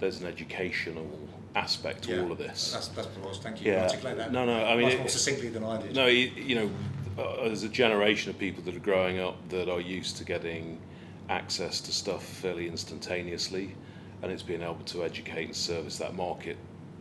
there's 0.00 0.20
an 0.20 0.26
educational 0.26 1.06
aspect 1.54 2.02
to 2.04 2.20
all 2.24 2.32
of 2.32 2.38
this. 2.38 2.72
That's 2.72 2.88
that's 2.88 3.06
what 3.08 3.24
I 3.24 3.28
was. 3.28 3.38
Thank 3.38 3.60
you. 3.64 3.70
Yeah. 3.72 3.84
Articulate 3.84 4.16
that. 4.16 4.32
No, 4.32 4.44
no, 4.44 4.64
I 4.64 4.74
mean, 4.74 4.82
much 4.86 4.94
it- 4.94 4.98
more 5.00 5.08
succinctly 5.08 5.50
than 5.50 5.62
I 5.62 5.80
did. 5.80 5.94
No, 5.94 6.06
you, 6.06 6.32
you 6.34 6.54
know, 6.56 6.70
uh, 7.16 7.44
there's 7.44 7.62
a 7.62 7.68
generation 7.68 8.30
of 8.30 8.38
people 8.40 8.60
that 8.64 8.74
are 8.74 8.80
growing 8.80 9.20
up 9.20 9.36
that 9.50 9.68
are 9.68 9.80
used 9.80 10.16
to 10.16 10.24
getting 10.24 10.80
access 11.28 11.80
to 11.82 11.92
stuff 11.92 12.24
fairly 12.24 12.66
instantaneously, 12.66 13.76
and 14.24 14.32
it's 14.32 14.42
being 14.42 14.62
able 14.62 14.80
to 14.86 15.04
educate 15.04 15.44
and 15.44 15.56
service 15.56 15.98
that 15.98 16.14
market 16.14 16.56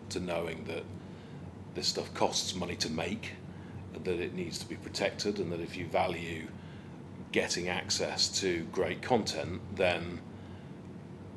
to 0.09 0.19
knowing 0.19 0.65
that 0.65 0.83
this 1.73 1.87
stuff 1.87 2.13
costs 2.13 2.53
money 2.53 2.75
to 2.75 2.91
make, 2.91 3.31
and 3.95 4.03
that 4.03 4.19
it 4.19 4.35
needs 4.35 4.57
to 4.59 4.67
be 4.67 4.75
protected, 4.75 5.39
and 5.39 5.49
that 5.51 5.61
if 5.61 5.77
you 5.77 5.87
value 5.87 6.47
getting 7.31 7.69
access 7.69 8.27
to 8.41 8.63
great 8.73 9.01
content, 9.01 9.61
then 9.75 10.19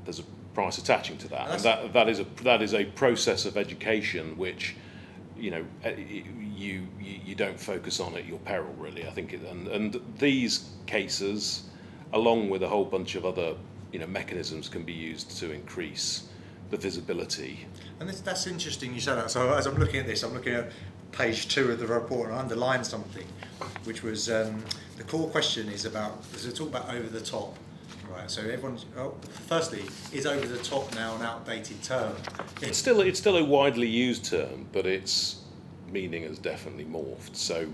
there's 0.04 0.18
a 0.18 0.24
price 0.54 0.76
attaching 0.76 1.16
to 1.18 1.28
that, 1.28 1.50
and 1.50 1.60
that 1.60 1.92
that 1.92 2.08
is 2.08 2.18
a 2.18 2.26
that 2.42 2.62
is 2.62 2.74
a 2.74 2.84
process 2.84 3.46
of 3.46 3.56
education 3.56 4.36
which 4.36 4.74
you 5.38 5.52
know 5.52 5.64
eh, 5.84 5.94
you, 5.96 6.24
you 6.56 6.86
you 6.98 7.34
don't 7.36 7.60
focus 7.60 8.00
on 8.00 8.16
at 8.16 8.26
your 8.26 8.40
peril 8.40 8.74
really. 8.76 9.06
I 9.06 9.10
think 9.10 9.32
it, 9.32 9.40
and 9.42 9.68
and 9.68 10.00
these 10.18 10.68
cases, 10.86 11.62
along 12.12 12.50
with 12.50 12.64
a 12.64 12.68
whole 12.68 12.84
bunch 12.84 13.14
of 13.14 13.24
other 13.24 13.54
you 13.92 13.98
know 13.98 14.06
mechanisms, 14.06 14.68
can 14.68 14.82
be 14.82 14.92
used 14.92 15.30
to 15.38 15.52
increase 15.52 16.28
the 16.70 16.76
visibility. 16.76 17.66
And 18.00 18.08
this, 18.08 18.20
that's 18.20 18.46
interesting 18.46 18.94
you 18.94 19.00
say 19.00 19.14
that. 19.14 19.30
So 19.30 19.52
as 19.54 19.66
I'm 19.66 19.76
looking 19.76 20.00
at 20.00 20.06
this, 20.06 20.22
I'm 20.22 20.34
looking 20.34 20.54
at 20.54 20.70
page 21.12 21.48
two 21.48 21.70
of 21.70 21.78
the 21.78 21.86
report 21.86 22.28
and 22.28 22.36
I 22.36 22.40
underlined 22.40 22.86
something, 22.86 23.26
which 23.84 24.02
was 24.02 24.30
um, 24.30 24.62
the 24.96 25.04
core 25.04 25.28
question 25.28 25.68
is 25.68 25.84
about, 25.84 26.22
there's 26.30 26.46
a 26.46 26.52
talk 26.52 26.68
about 26.68 26.94
over 26.94 27.08
the 27.08 27.20
top. 27.20 27.56
Right, 28.10 28.30
so 28.30 28.40
everyone's, 28.42 28.86
oh, 28.96 29.14
firstly, 29.48 29.82
is 30.12 30.26
over 30.26 30.46
the 30.46 30.62
top 30.62 30.94
now 30.94 31.16
an 31.16 31.22
outdated 31.22 31.82
term? 31.82 32.14
It's 32.62 32.78
still 32.78 33.00
it's 33.00 33.18
still 33.18 33.36
a 33.36 33.44
widely 33.44 33.88
used 33.88 34.26
term, 34.26 34.66
but 34.72 34.86
its 34.86 35.42
meaning 35.90 36.22
has 36.22 36.38
definitely 36.38 36.84
morphed. 36.84 37.34
So, 37.34 37.68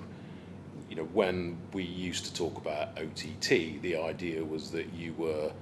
you 0.89 0.97
know, 0.97 1.05
when 1.13 1.59
we 1.73 1.83
used 1.85 2.25
to 2.25 2.35
talk 2.35 2.57
about 2.57 2.99
OTT, 2.99 3.83
the 3.83 3.97
idea 3.97 4.43
was 4.43 4.71
that 4.71 4.93
you 4.95 5.13
were 5.15 5.53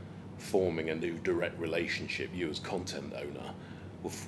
forming 0.41 0.91
a 0.91 0.95
new 0.95 1.15
direct 1.19 1.59
relationship. 1.59 2.31
You 2.35 2.49
as 2.49 2.59
content 2.59 3.13
owner 3.17 3.53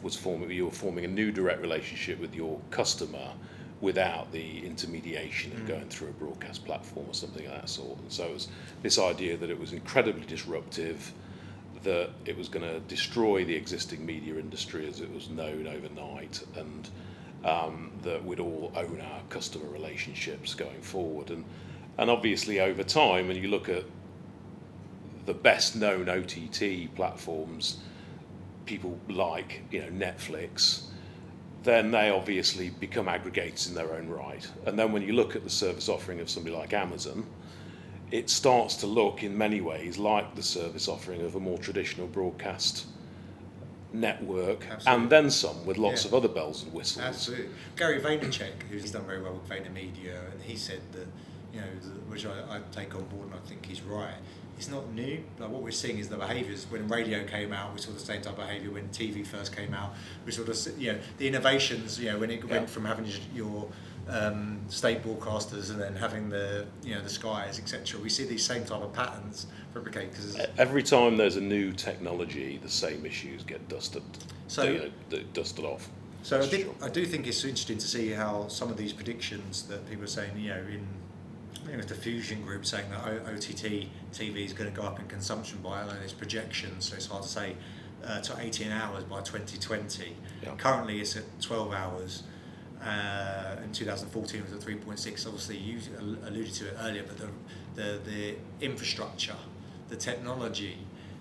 was 0.03 0.15
forming 0.15 0.51
you 0.51 0.67
were 0.67 0.71
forming 0.71 1.05
a 1.07 1.09
new 1.09 1.33
direct 1.33 1.61
relationship 1.63 2.21
with 2.21 2.35
your 2.35 2.61
customer 2.71 3.33
without 3.81 4.31
the 4.31 4.65
intermediation 4.65 5.51
of 5.53 5.67
going 5.67 5.89
through 5.89 6.09
a 6.09 6.13
broadcast 6.13 6.65
platform 6.65 7.05
or 7.09 7.15
something 7.15 7.45
of 7.47 7.53
that 7.53 7.69
sort. 7.69 7.99
And 7.99 8.13
so 8.13 8.27
it 8.27 8.33
was 8.33 8.49
this 8.83 8.99
idea 8.99 9.37
that 9.39 9.51
it 9.51 9.59
was 9.59 9.73
incredibly 9.73 10.25
disruptive 10.25 11.13
that 11.83 12.11
it 12.25 12.37
was 12.37 12.49
going 12.49 12.65
to 12.65 12.81
destroy 12.81 13.45
the 13.45 13.55
existing 13.55 14.05
media 14.07 14.39
industry 14.39 14.87
as 14.89 15.01
it 15.01 15.13
was 15.13 15.29
known 15.31 15.67
overnight, 15.67 16.45
and 16.57 16.89
um, 17.45 17.91
that 18.03 18.25
we'd 18.25 18.41
all 18.41 18.73
own 18.77 19.01
our 19.01 19.21
customer 19.29 19.69
relationships 19.69 20.55
going 20.55 20.81
forward. 20.81 21.31
And 21.31 21.45
and 21.99 22.09
obviously 22.09 22.61
over 22.61 22.83
time, 22.83 23.29
when 23.29 23.37
you 23.37 23.49
look 23.49 23.69
at 23.69 23.85
the 25.27 25.35
best 25.35 25.77
known 25.77 26.09
OTT 26.09 26.95
platforms, 26.95 27.79
people 28.67 28.99
like 29.09 29.63
you 29.71 29.81
know 29.81 29.89
Netflix, 29.89 30.85
then 31.63 31.91
they 31.91 32.11
obviously 32.11 32.71
become 32.71 33.07
aggregators 33.07 33.69
in 33.69 33.75
their 33.75 33.95
own 33.95 34.09
right. 34.09 34.47
And 34.67 34.79
then 34.79 34.93
when 34.93 35.03
you 35.03 35.13
look 35.13 35.37
at 35.37 35.45
the 35.45 35.51
service 35.51 35.89
offering 35.89 36.21
of 36.21 36.29
somebody 36.29 36.57
like 36.57 36.73
Amazon, 36.73 37.25
it 38.11 38.29
starts 38.29 38.77
to 38.77 38.87
look 38.87 39.23
in 39.23 39.37
many 39.37 39.61
ways 39.61 39.97
like 39.99 40.35
the 40.35 40.43
service 40.43 40.89
offering 40.89 41.23
of 41.23 41.35
a 41.37 41.41
more 41.41 41.59
traditional 41.59 42.07
broadcast 42.07 42.87
network, 43.93 44.67
Absolutely. 44.71 45.03
and 45.03 45.11
then 45.13 45.31
some 45.31 45.65
with 45.67 45.79
lots 45.79 46.05
Yeah. 46.05 46.09
of 46.09 46.15
other 46.15 46.29
bells 46.29 46.63
and 46.63 46.73
whistles. 46.73 47.05
Absolutely. 47.05 47.49
Gary 47.77 48.01
Vaynerchuk, 48.01 48.63
who's 48.71 48.91
done 48.91 49.05
very 49.07 49.21
well 49.23 49.35
with 49.35 49.49
VaynerMedia, 49.49 50.33
and 50.33 50.43
he 50.43 50.57
said 50.57 50.81
that, 50.93 51.07
you 51.53 51.61
know, 51.61 51.67
the, 51.81 51.89
which 52.11 52.25
I, 52.27 52.57
I 52.57 52.61
take 52.73 52.95
on 52.95 53.05
board 53.05 53.27
and 53.27 53.35
I 53.35 53.47
think 53.47 53.67
he's 53.67 53.83
right. 53.83 54.15
It's 54.63 54.71
not 54.71 54.93
new. 54.95 55.25
Like 55.41 55.51
what 55.51 55.61
we're 55.61 55.73
seeing 55.73 55.99
is 55.99 56.09
the 56.09 56.17
behaviours. 56.17 56.69
When 56.71 56.87
radio 56.87 57.25
came 57.25 57.53
out, 57.53 57.75
we 57.75 57.81
saw 57.81 57.91
the 57.91 57.99
same 57.99 58.23
type 58.23 58.35
of 58.35 58.39
behaviour. 58.39 58.71
When 58.71 58.89
TV 58.91 59.27
first 59.27 59.57
came 59.57 59.75
out, 59.75 59.93
we 60.25 60.31
sort 60.31 60.47
of, 60.49 60.55
s- 60.55 60.69
you 60.79 60.93
know, 60.93 60.99
the 61.19 61.27
innovations. 61.27 61.99
You 61.99 62.13
know, 62.13 62.21
when 62.21 62.31
it 62.31 62.45
Yeah. 62.45 62.59
went 62.59 62.71
from 62.71 62.85
having 62.85 63.07
your 63.35 63.69
um, 64.09 64.61
state 64.69 65.03
broadcasters 65.03 65.71
and 65.71 65.81
then 65.81 65.97
having 65.97 66.29
the 66.29 66.67
you 66.85 66.95
know 66.95 67.01
the 67.03 67.09
skies 67.09 67.59
etc. 67.59 68.01
We 68.01 68.09
see 68.09 68.25
these 68.25 68.45
same 68.45 68.65
type 68.65 68.83
of 68.83 68.93
patterns 68.93 69.47
replicate 69.75 70.11
because 70.13 70.37
Every 70.59 70.85
time 70.85 71.17
there's 71.17 71.35
a 71.37 71.41
new 71.41 71.73
technology, 71.73 72.61
the 72.63 72.69
same 72.69 73.05
issues 73.05 73.43
get 73.43 73.69
dusted, 73.69 74.05
So- 74.47 74.63
you 74.63 74.93
know, 75.11 75.23
dusted 75.33 75.65
off. 75.65 75.89
So 76.23 76.41
I, 76.41 76.47
think. 76.47 76.69
I 76.81 76.89
do 76.89 77.05
think 77.05 77.27
it's 77.27 77.43
interesting 77.45 77.79
to 77.79 77.89
see 77.89 78.11
how 78.11 78.47
some 78.47 78.71
of 78.71 78.77
these 78.77 78.93
predictions 78.93 79.63
that 79.65 79.89
people 79.91 80.05
are 80.05 80.15
saying, 80.19 80.39
you 80.39 80.51
know, 80.51 80.59
in 80.71 80.87
you 81.71 81.77
know, 81.77 81.83
the 81.83 81.95
Fusion 81.95 82.43
group 82.43 82.67
saying 82.67 82.91
that 82.91 83.05
OTT 83.27 83.89
TV 84.13 84.45
is 84.45 84.53
going 84.53 84.73
to 84.73 84.77
go 84.79 84.87
up 84.87 84.99
in 84.99 85.07
consumption 85.07 85.59
by, 85.63 85.83
I 85.83 85.87
know, 85.87 85.95
there's 85.95 86.13
projections, 86.13 86.87
so 86.87 86.97
it's 86.97 87.07
hard 87.07 87.23
to 87.23 87.29
say, 87.29 87.57
uh, 88.05 88.21
to 88.21 88.37
18 88.41 88.71
hours 88.71 89.05
by 89.05 89.21
2020. 89.21 90.17
Yeah. 90.43 90.55
Currently 90.57 91.01
it's 91.01 91.17
at 91.17 91.25
12 91.41 91.73
hours. 91.73 92.25
Uh, 92.83 93.57
in 93.63 93.71
2014 93.71 94.41
it 94.41 94.45
was 94.45 94.53
at 94.53 94.69
3.6. 94.69 95.27
Obviously, 95.27 95.57
you 95.57 95.79
alluded 96.27 96.53
to 96.53 96.67
it 96.67 96.77
earlier, 96.81 97.05
but 97.07 97.17
the, 97.17 97.29
the, 97.77 98.01
the 98.05 98.35
infrastructure, 98.61 99.37
the 99.89 99.97
technology, 99.97 100.79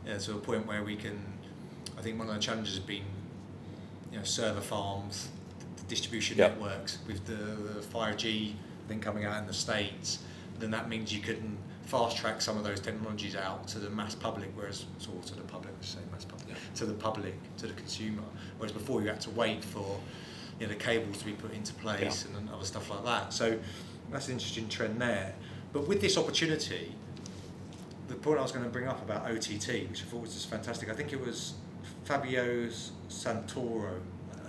uh, 0.10 0.18
to 0.18 0.34
a 0.34 0.38
point 0.40 0.66
where 0.66 0.84
we 0.84 0.96
can, 0.96 1.22
I 1.98 2.02
think 2.02 2.18
one 2.18 2.28
of 2.28 2.34
the 2.34 2.42
challenges 2.42 2.76
has 2.76 2.84
been 2.84 3.04
you 4.12 4.18
know, 4.18 4.24
server 4.24 4.60
farms, 4.60 5.30
the 5.78 5.84
distribution 5.84 6.38
networks 6.38 6.98
with 7.06 7.26
the, 7.28 7.34
the 7.34 7.82
5G 7.82 8.54
thing 8.88 9.00
coming 9.00 9.26
out 9.26 9.40
in 9.40 9.46
the 9.46 9.54
States, 9.54 10.20
then 10.62 10.72
that 10.72 10.88
means 10.88 11.14
you 11.14 11.22
can 11.22 11.58
fast 11.86 12.16
track 12.18 12.40
some 12.42 12.58
of 12.58 12.64
those 12.64 12.80
technologies 12.80 13.36
out 13.36 13.68
to 13.70 13.80
the 13.80 13.90
mass 13.90 14.16
public, 14.16 14.50
whereas, 14.56 14.86
or 15.14 15.22
to 15.24 15.36
the 15.36 15.42
public, 15.42 15.74
let's 15.76 15.90
say 15.90 16.00
mass 16.12 16.24
public, 16.24 16.50
Yeah. 16.50 16.56
to 16.76 16.86
the 16.86 16.94
public, 16.94 17.34
to 17.58 17.68
the 17.68 17.74
consumer. 17.74 18.24
Whereas 18.58 18.72
before 18.72 19.02
you 19.02 19.08
had 19.08 19.20
to 19.22 19.32
wait 19.32 19.64
for 19.64 20.00
you 20.60 20.68
know, 20.68 20.74
the 20.74 20.80
cables 20.80 21.18
to 21.18 21.26
be 21.26 21.32
put 21.34 21.52
into 21.54 21.74
place 21.74 22.26
and 22.26 22.50
other 22.52 22.64
stuff 22.66 22.90
like 22.92 23.04
that. 23.04 23.34
So 23.34 23.58
that's 24.12 24.28
an 24.28 24.34
interesting 24.34 24.70
trend 24.70 25.02
there. 25.02 25.34
But 25.74 25.88
with 25.88 26.02
this 26.02 26.18
opportunity, 26.18 26.94
the 28.08 28.16
point 28.16 28.38
I 28.38 28.44
was 28.44 28.52
going 28.52 28.66
to 28.66 28.70
bring 28.70 28.88
up 28.88 29.02
about 29.02 29.26
OTT, 29.26 29.90
which 29.90 30.04
I 30.04 30.06
thought 30.06 30.22
was 30.22 30.34
just 30.34 30.50
fantastic, 30.50 30.90
I 30.90 30.94
think 30.94 31.14
it 31.14 31.20
was 31.20 31.54
Fabio 32.04 32.68
Santoro, 33.10 34.00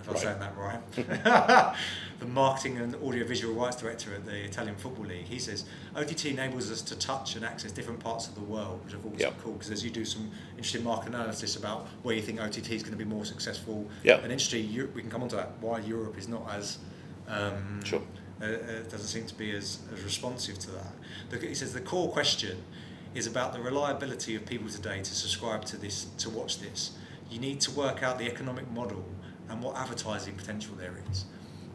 if 0.03 0.09
I'm 0.09 0.15
Right. 0.15 0.23
saying 0.23 0.39
that 0.39 0.57
right, 0.57 1.75
the 2.19 2.25
marketing 2.25 2.77
and 2.77 2.95
audiovisual 2.95 3.53
rights 3.53 3.77
director 3.77 4.13
at 4.13 4.25
the 4.25 4.35
Italian 4.43 4.75
Football 4.75 5.05
League. 5.05 5.25
He 5.25 5.39
says 5.39 5.63
OTT 5.95 6.25
enables 6.27 6.69
us 6.71 6.81
to 6.83 6.97
touch 6.97 7.35
and 7.35 7.45
access 7.45 7.71
different 7.71 7.99
parts 8.01 8.27
of 8.27 8.35
the 8.35 8.41
world, 8.41 8.81
which 8.83 8.93
I've 8.93 9.05
always 9.05 9.21
Yep. 9.21 9.39
cool 9.41 9.53
because 9.53 9.71
as 9.71 9.83
you 9.83 9.89
do 9.89 10.03
some 10.05 10.29
interesting 10.57 10.83
market 10.83 11.09
analysis 11.09 11.55
about 11.55 11.87
where 12.03 12.15
you 12.15 12.21
think 12.21 12.41
OTT 12.41 12.71
is 12.71 12.83
going 12.83 12.91
to 12.97 12.97
be 12.97 13.05
more 13.05 13.25
successful, 13.25 13.87
Yeah. 14.03 14.15
and 14.15 14.31
interestingly, 14.31 14.85
we 14.93 15.01
can 15.01 15.09
come 15.09 15.23
on 15.23 15.29
to 15.29 15.35
that, 15.37 15.51
why 15.61 15.79
Europe 15.79 16.17
is 16.17 16.27
not 16.27 16.49
as 16.51 16.77
um, 17.29 17.81
Sure. 17.85 18.01
uh, 18.41 18.45
uh, 18.45 18.49
doesn't 18.91 19.07
seem 19.07 19.25
to 19.25 19.35
be 19.35 19.51
as, 19.55 19.79
as 19.93 20.01
responsive 20.03 20.59
to 20.59 20.71
that. 20.71 20.91
The, 21.29 21.37
he 21.47 21.55
says 21.55 21.71
the 21.71 21.79
core 21.79 22.09
question 22.11 22.61
is 23.15 23.27
about 23.27 23.53
the 23.53 23.61
reliability 23.61 24.35
of 24.35 24.45
people 24.45 24.67
today 24.69 24.97
to 25.01 25.15
subscribe 25.15 25.63
to 25.65 25.77
this, 25.77 26.07
to 26.17 26.29
watch 26.29 26.59
this. 26.59 26.91
You 27.31 27.39
need 27.39 27.61
to 27.61 27.71
work 27.71 28.03
out 28.03 28.19
the 28.19 28.25
economic 28.29 28.69
model 28.71 29.05
and 29.53 29.61
what 29.63 29.77
advertising 29.77 30.33
potential 30.35 30.75
there 30.75 30.95
is. 31.11 31.25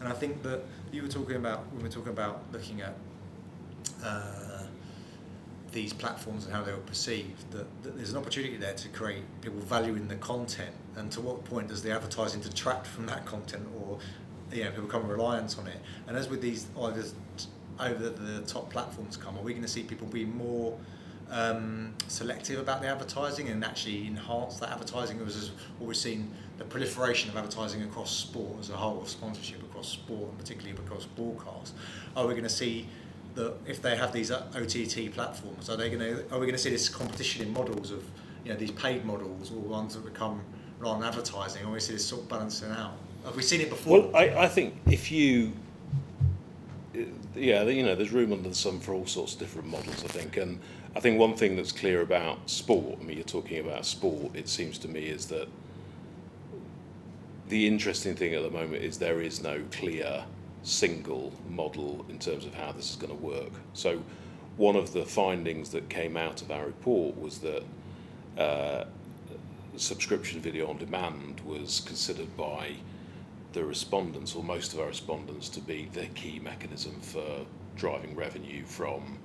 And 0.00 0.08
I 0.08 0.12
think 0.12 0.42
that 0.42 0.62
you 0.92 1.02
were 1.02 1.08
talking 1.08 1.37
about 1.37 1.66
when 1.68 1.78
we 1.78 1.82
were 1.85 1.94
talking 1.94 2.12
about 2.12 2.42
looking 2.52 2.82
at 2.82 2.94
uh, 4.04 4.64
these 5.73 5.92
platforms 5.92 6.44
and 6.44 6.54
how 6.54 6.62
they 6.62 6.73
were 6.73 6.78
perceived, 6.78 7.50
that, 7.52 7.66
that 7.82 7.97
there's 7.97 8.11
an 8.11 8.16
opportunity 8.16 8.56
there 8.56 8.75
to 8.75 8.88
create 8.88 9.23
people 9.40 9.61
valuing 9.61 10.08
the 10.08 10.16
content, 10.16 10.75
and 10.97 11.11
to 11.12 11.20
what 11.20 11.44
point 11.44 11.68
does 11.68 11.82
the 11.82 11.92
advertising 11.92 12.40
detract 12.40 12.87
from 12.87 13.06
that 13.06 13.25
content, 13.25 13.66
or 13.80 13.99
you 14.52 14.64
know, 14.64 14.70
people 14.70 14.85
become 14.85 15.06
reliant 15.06 15.56
on 15.58 15.66
it. 15.68 15.78
And 16.06 16.16
as 16.16 16.28
with 16.28 16.40
these 16.40 16.66
over 16.76 18.08
the 18.08 18.42
top 18.47 18.70
platforms 18.70 19.16
come, 19.16 19.38
are 19.38 19.42
we 19.42 19.52
going 19.52 19.62
to 19.62 19.68
see 19.68 19.85
people 19.85 20.08
be 20.08 20.25
more 20.25 20.76
um, 21.30 21.94
selective 22.08 22.58
about 22.58 22.80
the 22.80 22.88
advertising 22.88 23.49
and 23.49 23.64
actually 23.64 24.06
enhance 24.06 24.58
that 24.58 24.70
advertising? 24.70 25.18
Is 25.20 25.35
this 25.35 25.50
what 25.78 25.88
we've 25.88 25.97
seen 25.97 26.30
the 26.58 26.64
proliferation 26.64 27.30
of 27.30 27.37
advertising 27.37 27.82
across 27.82 28.11
sport 28.11 28.58
as 28.61 28.70
a 28.70 28.76
whole, 28.76 29.00
of 29.00 29.08
sponsorship 29.08 29.62
across 29.62 29.88
sport, 29.88 30.30
and 30.30 30.38
particularly 30.38 30.76
across 30.78 31.04
broadcast? 31.04 31.75
Are 32.16 32.26
we 32.26 32.32
going 32.32 32.44
to 32.44 32.49
see 32.49 32.88
that 33.35 33.54
if 33.66 33.80
they 33.80 33.97
have 33.97 34.12
these 34.12 34.30
uh, 34.30 34.47
OTT 34.54 35.12
platforms, 35.12 35.70
are 35.70 35.76
they 35.76 35.88
going 35.88 36.00
to 36.00 36.23
are 36.35 36.38
we 36.38 36.47
going 36.47 36.52
to 36.52 36.58
see 36.58 36.70
this 36.70 36.88
competition 36.88 37.47
in 37.47 37.52
models 37.52 37.90
of 37.90 38.02
you 38.44 38.52
know 38.52 38.58
these 38.58 38.73
paid 38.73 39.04
models 39.04 39.50
or 39.50 39.56
ones 39.56 39.94
that 39.94 40.04
become 40.04 40.40
than 40.80 41.02
advertising, 41.02 41.64
or 41.64 41.73
we 41.73 41.80
see 41.80 41.92
this 41.92 42.06
sort 42.06 42.23
of 42.23 42.28
balancing 42.28 42.70
out? 42.70 42.92
Have 43.25 43.37
we 43.37 43.42
seen 43.42 43.61
it 43.61 43.68
before? 43.68 44.00
Well, 44.00 44.16
I, 44.16 44.44
I 44.44 44.49
think 44.49 44.75
if 44.87 45.11
you, 45.11 45.52
yeah, 47.35 47.62
you 47.64 47.82
know, 47.82 47.94
there's 47.94 48.12
room 48.12 48.32
under 48.32 48.49
the 48.49 48.54
sun 48.54 48.80
for 48.80 48.94
all 48.94 49.06
sorts 49.06 49.35
of 49.35 49.40
different 49.40 49.68
models. 49.68 50.04
I 50.04 50.08
think, 50.08 50.37
and 50.37 50.61
I 50.97 51.00
think 51.00 51.18
one 51.18 51.35
thing 51.35 51.57
that's 51.57 51.73
clear 51.73 52.00
about 52.00 52.49
sport. 52.49 52.99
I 53.00 53.04
mean, 53.04 53.16
you're 53.16 53.25
talking 53.25 53.59
about 53.59 53.87
sport. 53.87 54.35
It 54.35 54.49
seems 54.49 54.78
to 54.78 54.88
me 54.88 55.02
is 55.02 55.26
that 55.26 55.49
the 57.49 57.66
interesting 57.66 58.14
thing 58.14 58.35
at 58.35 58.42
the 58.42 58.50
moment 58.50 58.83
is 58.83 58.99
there 58.99 59.21
is 59.21 59.42
no 59.42 59.62
clear 59.71 60.25
single 60.62 61.33
model 61.49 62.04
in 62.09 62.18
terms 62.18 62.45
of 62.45 62.54
how 62.54 62.73
this 62.73 62.90
is 62.90 62.97
going 62.97 63.16
to 63.16 63.25
work. 63.25 63.52
So, 63.73 64.02
one 64.57 64.76
of 64.76 64.92
the 64.92 65.04
findings 65.04 65.71
that 65.71 65.88
came 65.88 66.16
out 66.16 66.42
of 66.42 66.50
our 66.50 66.66
report 66.66 67.18
was 67.18 67.38
that 67.38 67.62
uh, 68.37 68.85
subscription 69.76 70.40
video 70.40 70.68
on 70.68 70.76
demand 70.78 71.40
was 71.40 71.80
considered 71.80 72.37
by 72.37 72.73
the 73.52 73.64
respondents, 73.64 74.35
or 74.35 74.42
most 74.42 74.75
of 74.75 74.80
our 74.80 74.88
respondents, 74.88 75.49
to 75.50 75.61
be 75.61 75.88
the 75.92 76.07
key 76.07 76.40
mechanism 76.40 77.00
for 77.00 77.47
driving 77.76 78.16
revenue 78.16 78.64
from 78.64 79.18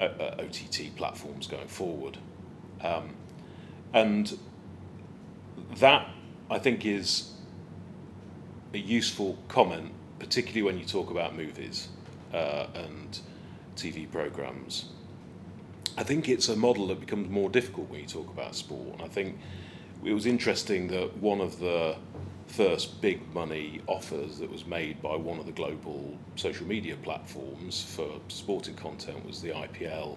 uh, 0.00 0.04
uh, 0.04 0.36
OTT 0.40 0.94
platforms 0.96 1.46
going 1.46 1.68
forward. 1.68 2.18
Um, 2.80 3.14
and 3.92 4.38
that, 5.76 6.08
I 6.50 6.58
think, 6.58 6.84
is 6.86 7.32
a 8.74 8.78
useful 8.78 9.38
comment, 9.48 9.92
particularly 10.18 10.62
when 10.62 10.78
you 10.78 10.84
talk 10.84 11.10
about 11.10 11.36
movies 11.36 11.88
uh, 12.32 12.66
and 12.74 13.18
TV 13.76 14.10
programs. 14.10 14.86
I 15.96 16.02
think 16.02 16.28
it's 16.28 16.48
a 16.48 16.56
model 16.56 16.86
that 16.88 17.00
becomes 17.00 17.28
more 17.28 17.50
difficult 17.50 17.90
when 17.90 18.00
you 18.00 18.06
talk 18.06 18.28
about 18.28 18.54
sport. 18.54 18.94
And 18.94 19.02
I 19.02 19.08
think 19.08 19.38
it 20.04 20.12
was 20.12 20.26
interesting 20.26 20.88
that 20.88 21.16
one 21.18 21.40
of 21.40 21.58
the 21.58 21.96
first 22.46 23.00
big 23.00 23.32
money 23.34 23.80
offers 23.86 24.38
that 24.38 24.50
was 24.50 24.66
made 24.66 25.00
by 25.02 25.16
one 25.16 25.38
of 25.38 25.46
the 25.46 25.52
global 25.52 26.18
social 26.36 26.66
media 26.66 26.96
platforms 26.96 27.82
for 27.82 28.20
sporting 28.28 28.74
content 28.74 29.24
was 29.24 29.40
the 29.40 29.50
IPL 29.50 30.16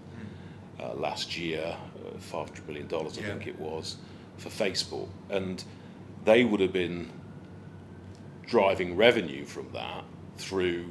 uh, 0.79 0.94
last 0.96 1.38
year, 1.38 1.77
uh, 2.05 2.17
$500 2.17 2.67
million, 2.67 2.88
I 2.91 2.98
Yeah. 2.98 3.10
think 3.10 3.48
it 3.48 3.58
was, 3.60 3.98
for 4.38 4.50
Facebook. 4.50 5.08
And 5.29 5.63
they 6.25 6.44
would 6.44 6.60
have 6.60 6.74
been 6.74 7.10
driving 8.46 8.96
revenue 8.96 9.46
from 9.46 9.72
that 9.74 10.03
through 10.38 10.86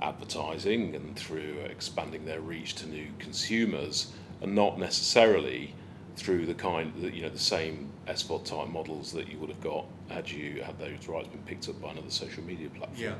advertising 0.00 0.94
and 0.94 1.16
through 1.16 1.56
expanding 1.68 2.24
their 2.24 2.40
reach 2.40 2.74
to 2.76 2.86
new 2.86 3.08
consumers 3.18 4.12
and 4.40 4.54
not 4.54 4.78
necessarily 4.78 5.74
through 6.18 6.46
the 6.46 6.54
kind 6.54 6.92
that 7.02 7.14
you 7.14 7.22
know 7.22 7.28
the 7.28 7.38
same 7.38 7.90
SVOD 8.08 8.44
type 8.44 8.68
models 8.68 9.12
that 9.12 9.28
you 9.28 9.38
would 9.38 9.50
have 9.50 9.60
got 9.60 9.86
had 10.08 10.30
you 10.30 10.62
had 10.62 10.78
those 10.78 11.08
rights 11.08 11.28
been 11.28 11.42
picked 11.42 11.68
up 11.68 11.80
by 11.80 11.90
another 11.90 12.10
social 12.10 12.42
media 12.42 12.68
platform. 12.70 13.00
yeah. 13.00 13.14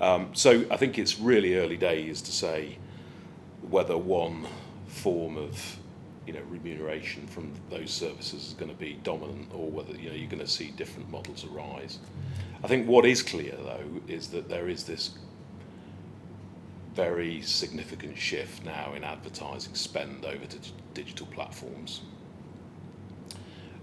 Um, 0.00 0.30
so 0.32 0.64
I 0.70 0.76
think 0.76 0.98
it's 0.98 1.18
really 1.18 1.56
early 1.56 1.76
days 1.76 2.22
to 2.22 2.32
say 2.32 2.78
whether 3.68 3.96
one 3.96 4.46
form 4.86 5.36
of 5.36 5.78
you 6.26 6.32
know 6.32 6.40
remuneration 6.48 7.26
from 7.26 7.52
those 7.70 7.90
services 7.90 8.48
is 8.48 8.54
going 8.54 8.70
to 8.70 8.76
be 8.76 8.98
dominant 9.02 9.48
or 9.52 9.70
whether 9.70 9.92
you 9.94 10.08
know 10.08 10.14
you're 10.14 10.30
going 10.30 10.38
to 10.38 10.48
see 10.48 10.70
different 10.70 11.10
models 11.10 11.44
arise. 11.44 11.98
I 12.62 12.68
think 12.68 12.86
what 12.86 13.06
is 13.06 13.22
clear 13.22 13.54
though 13.56 14.00
is 14.06 14.28
that 14.28 14.48
there 14.48 14.68
is 14.68 14.84
this 14.84 15.10
very 16.94 17.40
significant 17.42 18.18
shift 18.18 18.64
now 18.64 18.92
in 18.94 19.04
advertising 19.04 19.74
spend 19.74 20.24
over 20.24 20.46
to 20.46 20.58
digital 20.94 21.26
platforms. 21.26 22.02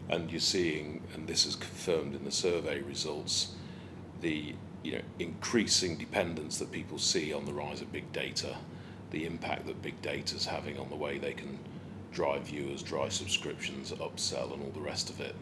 And 0.10 0.32
you're 0.32 0.40
seeing, 0.40 1.02
and 1.14 1.28
this 1.28 1.46
is 1.46 1.56
confirmed 1.56 2.16
in 2.16 2.24
the 2.24 2.32
survey 2.32 2.82
results, 2.82 3.56
the 4.22 4.56
you 4.84 4.94
know 4.94 5.02
increasing 5.20 5.98
dependence 5.98 6.58
that 6.60 6.72
people 6.72 6.98
see 6.98 7.34
on 7.34 7.46
the 7.46 7.54
rise 7.54 7.82
of 7.82 7.92
big 7.92 8.12
data, 8.14 8.56
the 9.12 9.26
impact 9.26 9.66
that 9.68 9.82
big 9.82 10.02
data 10.02 10.36
is 10.36 10.46
having 10.46 10.78
on 10.78 10.90
the 10.90 10.96
way 10.96 11.18
they 11.18 11.34
can 11.34 11.60
drive 12.12 12.44
viewers, 12.44 12.82
drive 12.82 13.14
subscriptions, 13.14 13.92
upsell, 13.92 14.54
and 14.54 14.64
all 14.64 14.72
the 14.74 14.80
rest 14.80 15.10
of 15.10 15.20
it. 15.20 15.36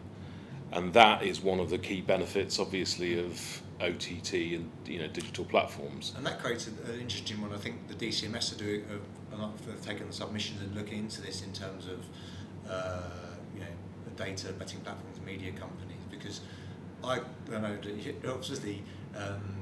And 0.72 0.92
that 0.94 1.22
is 1.22 1.40
one 1.40 1.60
of 1.60 1.70
the 1.70 1.78
key 1.78 2.00
benefits, 2.00 2.58
obviously, 2.58 3.18
of 3.18 3.62
OTT 3.80 4.32
and 4.32 4.70
you 4.86 4.98
know 4.98 5.08
digital 5.08 5.44
platforms. 5.44 6.14
And 6.16 6.24
that 6.26 6.40
creates 6.40 6.66
an 6.66 6.76
interesting 7.00 7.40
one. 7.40 7.52
I 7.52 7.58
think 7.58 7.88
the 7.88 7.94
DCMS 7.94 8.54
are 8.54 8.58
doing, 8.58 8.84
have, 9.30 9.66
have 9.66 9.82
taken 9.82 10.06
the 10.06 10.12
submissions 10.12 10.62
and 10.62 10.74
looking 10.74 10.98
into 10.98 11.20
this 11.20 11.42
in 11.42 11.52
terms 11.52 11.86
of, 11.86 12.04
uh, 12.70 13.02
you 13.54 13.60
know, 13.60 13.66
data 14.16 14.52
betting 14.52 14.80
platforms, 14.80 15.20
media 15.24 15.52
companies, 15.52 16.00
because 16.10 16.40
I, 17.04 17.20
I 17.54 17.58
know 17.60 17.76
that 17.76 18.28
obviously 18.28 18.82
um, 19.16 19.55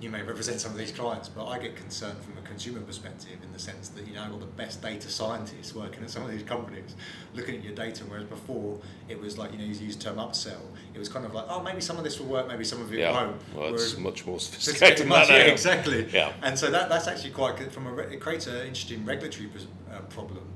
you 0.00 0.08
may 0.08 0.22
represent 0.22 0.60
some 0.60 0.72
of 0.72 0.78
these 0.78 0.92
clients, 0.92 1.28
but 1.28 1.46
I 1.46 1.58
get 1.58 1.76
concerned 1.76 2.18
from 2.20 2.36
a 2.38 2.46
consumer 2.46 2.80
perspective 2.80 3.36
in 3.42 3.52
the 3.52 3.58
sense 3.58 3.90
that 3.90 4.06
you 4.06 4.14
know 4.14 4.22
I've 4.22 4.30
got 4.30 4.40
the 4.40 4.46
best 4.46 4.80
data 4.80 5.08
scientists 5.08 5.74
working 5.74 6.02
at 6.02 6.10
some 6.10 6.22
of 6.22 6.30
these 6.30 6.42
companies, 6.42 6.94
looking 7.34 7.56
at 7.56 7.62
your 7.62 7.74
data. 7.74 8.04
Whereas 8.04 8.24
before 8.24 8.78
it 9.08 9.20
was 9.20 9.36
like 9.36 9.52
you 9.52 9.58
know 9.58 9.64
you 9.64 9.74
use 9.74 9.96
the 9.96 10.02
term 10.04 10.16
upsell. 10.16 10.60
It 10.94 10.98
was 10.98 11.08
kind 11.08 11.26
of 11.26 11.34
like 11.34 11.44
oh 11.48 11.62
maybe 11.62 11.80
some 11.80 11.98
of 11.98 12.04
this 12.04 12.18
will 12.18 12.26
work, 12.28 12.48
maybe 12.48 12.64
some 12.64 12.80
of 12.80 12.92
it 12.92 12.98
Yeah. 13.00 13.12
won't. 13.12 13.36
Well, 13.54 13.74
it's 13.74 13.96
much 13.98 14.26
more 14.26 14.40
sophisticated 14.40 15.06
much- 15.06 15.28
yeah, 15.28 15.36
exactly. 15.36 16.08
Yeah. 16.12 16.32
And 16.42 16.58
so 16.58 16.70
that, 16.70 16.88
that's 16.88 17.06
actually 17.06 17.30
quite 17.30 17.56
good 17.56 17.70
from 17.70 17.86
a 17.86 17.94
it 17.96 18.20
creates 18.20 18.46
an 18.46 18.56
interesting 18.56 19.04
regulatory 19.04 19.48
uh, 19.92 20.00
problem 20.08 20.46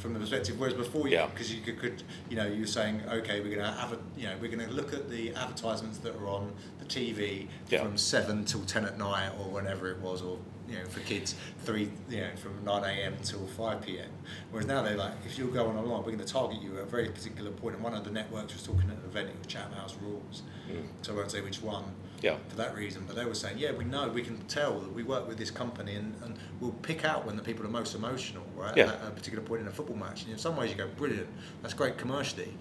from 0.00 0.14
the 0.14 0.18
perspective. 0.20 0.58
Whereas 0.58 0.74
before, 0.74 1.06
you 1.06 1.14
Yeah. 1.14 1.26
because 1.26 1.54
you 1.54 1.60
could, 1.60 1.78
could, 1.78 2.02
you 2.28 2.36
know, 2.36 2.46
you're 2.46 2.66
saying 2.66 3.02
okay, 3.08 3.40
we're 3.40 3.54
going 3.54 3.58
to 3.66 3.78
have 3.78 3.92
a, 3.92 3.98
you 4.16 4.26
know, 4.26 4.34
we're 4.40 4.50
going 4.50 4.66
to 4.66 4.72
look 4.72 4.92
at 4.92 5.08
the 5.10 5.34
advertisements 5.34 5.98
that 5.98 6.16
are 6.16 6.26
on 6.26 6.52
the 6.78 6.84
TV 6.86 7.48
Yeah. 7.68 7.82
from 7.82 7.96
seven 7.96 8.44
till 8.44 8.62
ten 8.64 8.84
at 8.84 8.98
night 8.98 9.30
or 9.38 9.44
whenever 9.50 9.90
it 9.90 9.98
was, 9.98 10.22
or 10.22 10.38
you 10.70 10.78
know, 10.78 10.84
for 10.86 11.00
kids 11.00 11.34
three, 11.64 11.90
you 12.08 12.18
know, 12.20 12.28
from 12.36 12.64
nine 12.64 12.84
a.m. 12.84 13.16
till 13.22 13.44
five 13.48 13.82
p.m. 13.82 14.08
Whereas 14.50 14.66
now 14.66 14.82
they're 14.82 14.96
like, 14.96 15.12
if 15.26 15.36
you're 15.36 15.48
going 15.48 15.76
online, 15.76 15.98
we're 15.98 16.12
going 16.12 16.18
to 16.18 16.24
target 16.24 16.62
you 16.62 16.76
at 16.76 16.82
a 16.84 16.86
very 16.86 17.08
particular 17.08 17.50
point. 17.50 17.74
And 17.74 17.84
one 17.84 17.94
of 17.94 18.04
the 18.04 18.10
networks 18.10 18.52
was 18.54 18.62
talking 18.62 18.88
at 18.90 18.96
an 18.96 19.04
event, 19.04 19.28
it 19.30 19.38
was 19.38 19.46
Chatham 19.46 19.72
House 19.72 19.96
Rules, 20.00 20.42
Mm. 20.70 20.86
so 21.02 21.12
I 21.12 21.16
won't 21.16 21.30
say 21.32 21.40
which 21.40 21.60
one 21.62 21.82
Yeah. 22.22 22.36
for 22.48 22.54
that 22.56 22.76
reason. 22.76 23.02
But 23.04 23.16
they 23.16 23.24
were 23.24 23.34
saying, 23.34 23.58
yeah, 23.58 23.72
we 23.72 23.84
know, 23.84 24.08
we 24.08 24.22
can 24.22 24.38
tell 24.46 24.78
that 24.78 24.92
we 24.94 25.02
work 25.02 25.26
with 25.26 25.36
this 25.36 25.50
company 25.50 25.96
and, 25.96 26.14
and 26.22 26.38
we'll 26.60 26.70
pick 26.82 27.04
out 27.04 27.26
when 27.26 27.36
the 27.36 27.42
people 27.42 27.66
are 27.66 27.70
most 27.70 27.96
emotional, 27.96 28.44
right? 28.54 28.76
Yeah. 28.76 28.92
At 28.92 29.08
a 29.08 29.10
particular 29.10 29.42
point 29.44 29.62
in 29.62 29.66
a 29.66 29.72
football 29.72 29.96
match. 29.96 30.22
And 30.22 30.32
in 30.32 30.38
some 30.38 30.56
ways 30.56 30.70
you 30.70 30.76
go, 30.76 30.86
brilliant, 30.96 31.26
that's 31.62 31.74
great 31.74 31.98
commercially. 31.98 32.54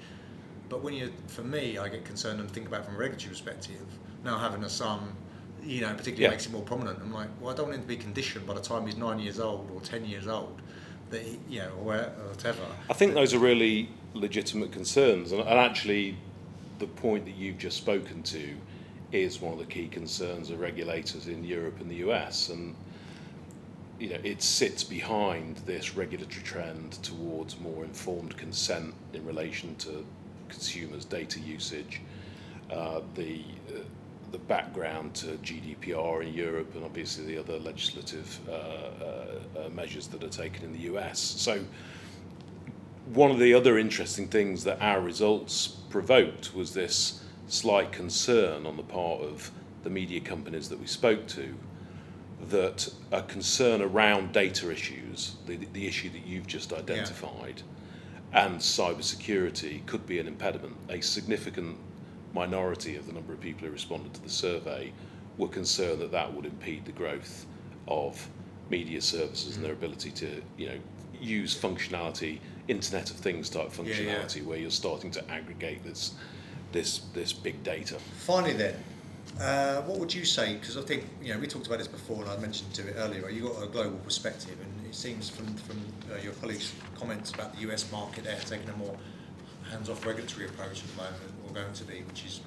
But 0.70 0.82
when 0.82 0.96
you, 0.96 1.14
for 1.28 1.44
me, 1.44 1.78
I 1.78 1.88
get 1.90 2.04
concerned 2.06 2.40
and 2.40 2.50
think 2.50 2.68
about 2.68 2.86
from 2.86 2.96
a 2.96 2.98
regulatory 2.98 3.30
perspective, 3.30 3.86
now 4.24 4.40
having 4.40 4.64
a 4.64 4.70
son, 4.70 5.16
you 5.64 5.82
know, 5.82 5.90
particularly 5.90 6.24
Yeah. 6.24 6.30
makes 6.32 6.46
it 6.46 6.52
more 6.52 6.62
prominent. 6.62 7.00
I'm 7.02 7.14
like, 7.14 7.30
well, 7.40 7.54
I 7.54 7.56
don't 7.56 7.68
want 7.68 7.76
him 7.78 7.82
to 7.84 7.88
be 7.88 7.98
conditioned 7.98 8.46
by 8.46 8.54
the 8.54 8.62
time 8.62 8.86
he's 8.86 8.98
nine 8.98 9.20
years 9.20 9.40
old 9.40 9.70
or 9.74 9.82
10 9.82 10.06
years 10.06 10.28
old, 10.28 10.62
that 11.12 11.22
he, 11.22 11.40
you 11.50 11.60
know, 11.60 11.72
or 11.84 11.96
or 11.96 12.28
whatever. 12.30 12.62
I 12.90 12.94
think 12.94 13.14
those 13.14 13.34
are 13.34 13.40
really 13.40 13.90
legitimate 14.14 14.72
concerns, 14.72 15.32
and, 15.32 15.42
and 15.42 15.60
actually, 15.60 16.18
the 16.80 16.88
point 16.88 17.26
that 17.26 17.36
you've 17.36 17.58
just 17.58 17.78
spoken 17.78 18.24
to 18.24 18.56
is 19.12 19.42
one 19.42 19.54
of 19.54 19.60
the 19.60 19.66
key 19.66 19.88
concerns 19.88 20.50
of 20.50 20.60
regulators 20.60 21.28
in 21.28 21.44
Europe 21.44 21.80
and 21.82 21.90
the 21.90 21.96
US, 22.08 22.50
and 22.50 22.76
you 24.00 24.10
know 24.10 24.20
it 24.24 24.42
sits 24.42 24.84
behind 24.84 25.58
this 25.66 25.96
regulatory 25.96 26.44
trend 26.44 26.94
towards 27.04 27.60
more 27.60 27.84
informed 27.84 28.38
consent 28.38 28.94
in 29.14 29.26
relation 29.26 29.76
to 29.76 30.06
consumers' 30.48 31.06
data 31.06 31.40
usage, 31.40 32.02
uh, 32.72 33.02
the 33.16 33.42
uh, 33.70 33.80
the 34.32 34.38
background 34.38 35.14
to 35.16 35.28
GDPR 35.38 36.26
in 36.26 36.34
Europe, 36.34 36.76
and 36.76 36.84
obviously 36.84 37.26
the 37.26 37.38
other 37.38 37.60
legislative 37.60 38.40
uh, 38.48 38.52
uh, 38.52 39.66
uh, 39.66 39.70
measures 39.70 40.08
that 40.08 40.24
are 40.24 40.30
taken 40.30 40.64
in 40.64 40.74
the 40.74 40.94
US. 40.94 41.20
So 41.20 41.64
one 43.14 43.32
of 43.32 43.40
the 43.40 43.54
other 43.54 43.78
interesting 43.78 44.28
things 44.28 44.64
that 44.66 44.82
our 44.82 45.02
results 45.02 45.68
provoked 45.68 46.54
was 46.54 46.74
this 46.74 47.24
slight 47.48 47.92
concern 47.92 48.66
on 48.66 48.78
the 48.78 48.84
part 48.84 49.22
of 49.22 49.52
the 49.84 49.90
media 49.90 50.20
companies 50.20 50.70
that 50.70 50.80
we 50.80 50.86
spoke 50.86 51.28
to 51.28 51.56
that 52.50 52.88
a 53.12 53.22
concern 53.24 53.82
around 53.82 54.32
data 54.32 54.72
issues, 54.72 55.36
the, 55.46 55.58
the 55.74 55.88
issue 55.88 56.10
that 56.10 56.26
you've 56.26 56.48
just 56.48 56.72
identified, 56.72 57.62
and 58.34 58.60
cybersecurity 58.60 59.86
could 59.86 60.06
be 60.06 60.20
an 60.20 60.28
impediment. 60.28 60.76
A 60.90 61.02
significant 61.02 61.78
minority 62.34 62.96
of 62.96 63.06
the 63.08 63.14
number 63.14 63.34
of 63.34 63.40
people 63.42 63.66
who 63.66 63.72
responded 63.72 64.14
to 64.14 64.22
the 64.22 64.30
survey 64.30 64.92
were 65.38 65.48
concerned 65.48 66.02
that 66.02 66.12
that 66.12 66.34
would 66.34 66.46
impede 66.46 66.86
the 66.86 66.92
growth 66.92 67.46
of 67.88 68.28
media 68.70 69.02
services 69.02 69.56
and 69.56 69.66
their 69.66 69.74
ability 69.74 70.12
to, 70.12 70.42
you 70.58 70.68
know, 70.68 70.78
use 71.20 71.60
functionality, 71.60 72.40
Internet 72.68 73.10
of 73.10 73.18
Things 73.18 73.50
type 73.50 73.72
Yeah, 73.78 73.84
yeah. 73.86 73.94
functionality, 73.94 74.46
where 74.46 74.58
you're 74.58 74.70
starting 74.70 75.12
to 75.12 75.32
aggregate 75.32 75.84
this, 75.84 76.14
this, 76.72 77.00
this 77.14 77.34
big 77.34 77.64
data. 77.64 77.98
Finally, 78.20 78.54
then, 78.54 78.76
uh, 79.40 79.82
what 79.82 80.00
would 80.00 80.14
you 80.14 80.26
say? 80.26 80.56
Because 80.56 80.78
I 80.78 80.82
think 80.82 81.06
you 81.22 81.34
know 81.34 81.40
we 81.40 81.48
talked 81.48 81.68
about 81.68 81.78
this 81.78 81.88
before, 81.88 82.22
and 82.24 82.30
I 82.30 82.38
mentioned 82.38 82.74
to 82.76 82.88
it 82.88 82.96
earlier. 82.98 83.30
You 83.30 83.50
got 83.50 83.64
a 83.64 83.68
global 83.68 83.98
perspective, 84.00 84.58
and 84.62 84.86
it 84.86 84.96
seems 84.96 85.30
from 85.30 85.46
from 85.56 85.80
uh, 86.12 86.18
your 86.22 86.34
colleagues' 86.34 86.74
comments 86.98 87.32
about 87.32 87.56
the 87.56 87.62
US 87.72 87.90
market, 87.92 88.26
they're 88.26 88.40
taking 88.40 88.68
a 88.70 88.76
more 88.76 88.98
hands-off 89.70 90.06
regulatory 90.06 90.48
approach 90.48 90.82
at 90.84 90.90
the 90.90 90.98
moment, 90.98 91.39
going 91.54 91.74
to 91.74 91.84
be, 91.84 92.02
which 92.02 92.26
is 92.26 92.42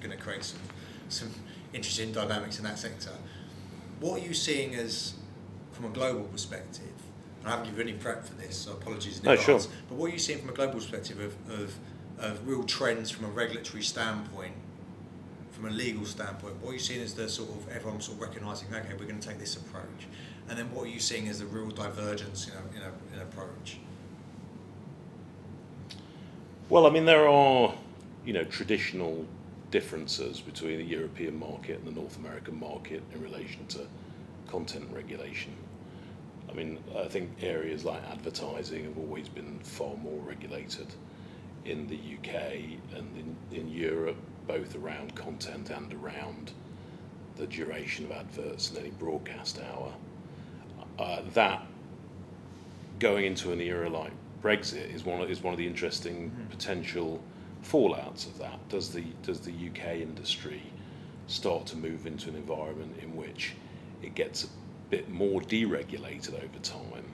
going 0.00 0.10
to 0.10 0.16
create 0.16 0.44
some 0.44 0.60
some 1.08 1.30
interesting 1.72 2.12
dynamics 2.12 2.58
in 2.58 2.64
that 2.64 2.78
sector. 2.78 3.10
What 4.00 4.20
are 4.20 4.24
you 4.24 4.34
seeing 4.34 4.74
as 4.74 5.14
from 5.72 5.86
a 5.86 5.88
global 5.88 6.24
perspective? 6.24 6.84
I 7.44 7.50
haven't 7.50 7.66
given 7.66 7.88
any 7.88 7.96
prep 7.96 8.24
for 8.26 8.34
this, 8.34 8.56
so 8.56 8.72
apologies 8.72 9.18
in 9.18 9.24
No, 9.24 9.32
advance. 9.32 9.64
sure. 9.64 9.72
But 9.88 9.94
what 9.96 10.10
are 10.10 10.12
you 10.12 10.18
seeing 10.18 10.40
from 10.40 10.50
a 10.50 10.52
global 10.52 10.74
perspective 10.74 11.18
of, 11.20 11.60
of, 11.60 11.74
of 12.18 12.46
real 12.46 12.64
trends 12.64 13.10
from 13.10 13.24
a 13.26 13.28
regulatory 13.28 13.82
standpoint, 13.82 14.52
from 15.52 15.66
a 15.66 15.70
legal 15.70 16.04
standpoint? 16.04 16.56
What 16.60 16.70
are 16.70 16.74
you 16.74 16.78
seeing 16.78 17.00
as 17.00 17.14
the 17.14 17.28
sort 17.28 17.48
of 17.50 17.68
everyone 17.70 18.00
sort 18.00 18.16
of 18.18 18.22
recognising, 18.22 18.68
okay, 18.74 18.92
we're 18.98 19.06
going 19.06 19.20
to 19.20 19.26
take 19.28 19.38
this 19.38 19.56
approach, 19.56 20.06
and 20.48 20.58
then 20.58 20.70
what 20.72 20.84
are 20.86 20.90
you 20.90 21.00
seeing 21.00 21.28
as 21.28 21.38
the 21.38 21.46
real 21.46 21.70
divergence 21.70 22.48
in 22.48 22.54
a, 22.54 22.76
in 22.76 22.82
a, 22.82 23.16
in 23.16 23.22
approach? 23.22 23.78
Well, 26.68 26.86
I 26.86 26.90
mean, 26.90 27.06
there 27.06 27.28
are, 27.28 27.72
you 28.28 28.34
know, 28.34 28.44
traditional 28.44 29.24
differences 29.70 30.42
between 30.42 30.76
the 30.76 30.84
European 30.84 31.38
market 31.38 31.78
and 31.78 31.86
the 31.86 31.98
North 31.98 32.18
American 32.18 32.60
market 32.60 33.02
in 33.14 33.22
relation 33.22 33.66
to 33.68 33.86
content 34.46 34.86
regulation. 34.92 35.54
I 36.50 36.52
mean, 36.52 36.78
I 36.94 37.06
think 37.08 37.30
areas 37.40 37.86
like 37.86 38.02
advertising 38.12 38.84
have 38.84 38.98
always 38.98 39.30
been 39.30 39.58
far 39.60 39.96
more 39.96 40.20
regulated 40.20 40.88
in 41.64 41.86
the 41.86 41.96
UK 41.96 42.34
and 42.94 43.08
in, 43.16 43.58
in 43.58 43.70
Europe, 43.70 44.18
both 44.46 44.76
around 44.76 45.14
content 45.14 45.70
and 45.70 45.94
around 45.94 46.52
the 47.36 47.46
duration 47.46 48.04
of 48.04 48.12
adverts 48.12 48.68
and 48.68 48.78
any 48.80 48.90
broadcast 48.90 49.58
hour. 49.72 49.90
Uh, 50.98 51.22
that 51.32 51.66
going 52.98 53.24
into 53.24 53.52
an 53.52 53.60
era 53.62 53.88
like 53.88 54.12
Brexit 54.42 54.94
is 54.94 55.06
one 55.06 55.22
of, 55.22 55.30
is 55.30 55.42
one 55.42 55.54
of 55.54 55.58
the 55.58 55.66
interesting 55.66 56.30
potential 56.50 57.22
fallouts 57.64 58.26
of 58.26 58.38
that. 58.38 58.68
Does 58.68 58.90
the 58.90 59.04
does 59.22 59.40
the 59.40 59.52
UK 59.52 59.96
industry 59.96 60.62
start 61.26 61.66
to 61.66 61.76
move 61.76 62.06
into 62.06 62.28
an 62.28 62.36
environment 62.36 62.96
in 63.02 63.14
which 63.14 63.54
it 64.02 64.14
gets 64.14 64.44
a 64.44 64.48
bit 64.90 65.10
more 65.10 65.40
deregulated 65.40 66.34
over 66.34 66.58
time, 66.62 67.04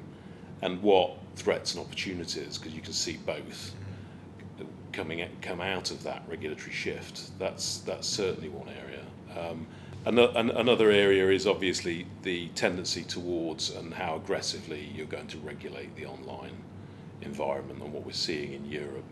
and 0.62 0.82
what 0.82 1.16
threats 1.36 1.74
and 1.74 1.84
opportunities? 1.84 2.58
Because 2.58 2.74
you 2.74 2.80
can 2.80 2.92
see 2.92 3.18
both 3.26 3.74
coming 4.94 5.20
at, 5.20 5.42
come 5.42 5.60
out 5.60 5.90
of 5.90 6.02
that 6.04 6.22
regulatory 6.28 6.72
shift. 6.72 7.38
That's 7.38 7.78
that's 7.78 8.08
certainly 8.08 8.48
one 8.48 8.68
area. 8.68 9.04
Um, 9.36 9.66
another 10.06 10.90
area 10.90 11.30
is 11.30 11.46
obviously 11.46 12.06
the 12.22 12.48
tendency 12.48 13.02
towards 13.02 13.70
and 13.70 13.92
how 13.94 14.16
aggressively 14.16 14.90
you're 14.94 15.06
going 15.06 15.26
to 15.28 15.38
regulate 15.38 15.94
the 15.96 16.06
online 16.06 16.56
environment. 17.22 17.82
And 17.82 17.92
what 17.92 18.04
we're 18.04 18.12
seeing 18.12 18.52
in 18.52 18.66
Europe, 18.66 19.04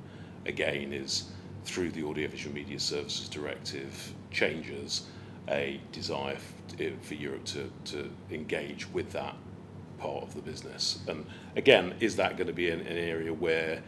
again, 0.46 0.92
is 0.92 1.24
through 1.64 1.90
the 1.90 2.04
Audiovisual 2.04 2.54
Media 2.54 2.78
Services 2.78 3.28
Directive 3.28 4.12
changes, 4.30 5.06
a 5.48 5.80
desire 5.92 6.36
for 7.02 7.14
Europe 7.14 7.44
to, 7.44 7.70
to 7.84 8.10
engage 8.30 8.88
with 8.90 9.12
that 9.12 9.34
part 9.98 10.22
of 10.22 10.34
the 10.34 10.40
business. 10.40 11.00
And 11.06 11.26
again, 11.56 11.94
is 12.00 12.16
that 12.16 12.36
going 12.36 12.46
to 12.48 12.52
be 12.52 12.70
an, 12.70 12.80
an 12.80 12.96
area 12.96 13.32
where 13.32 13.82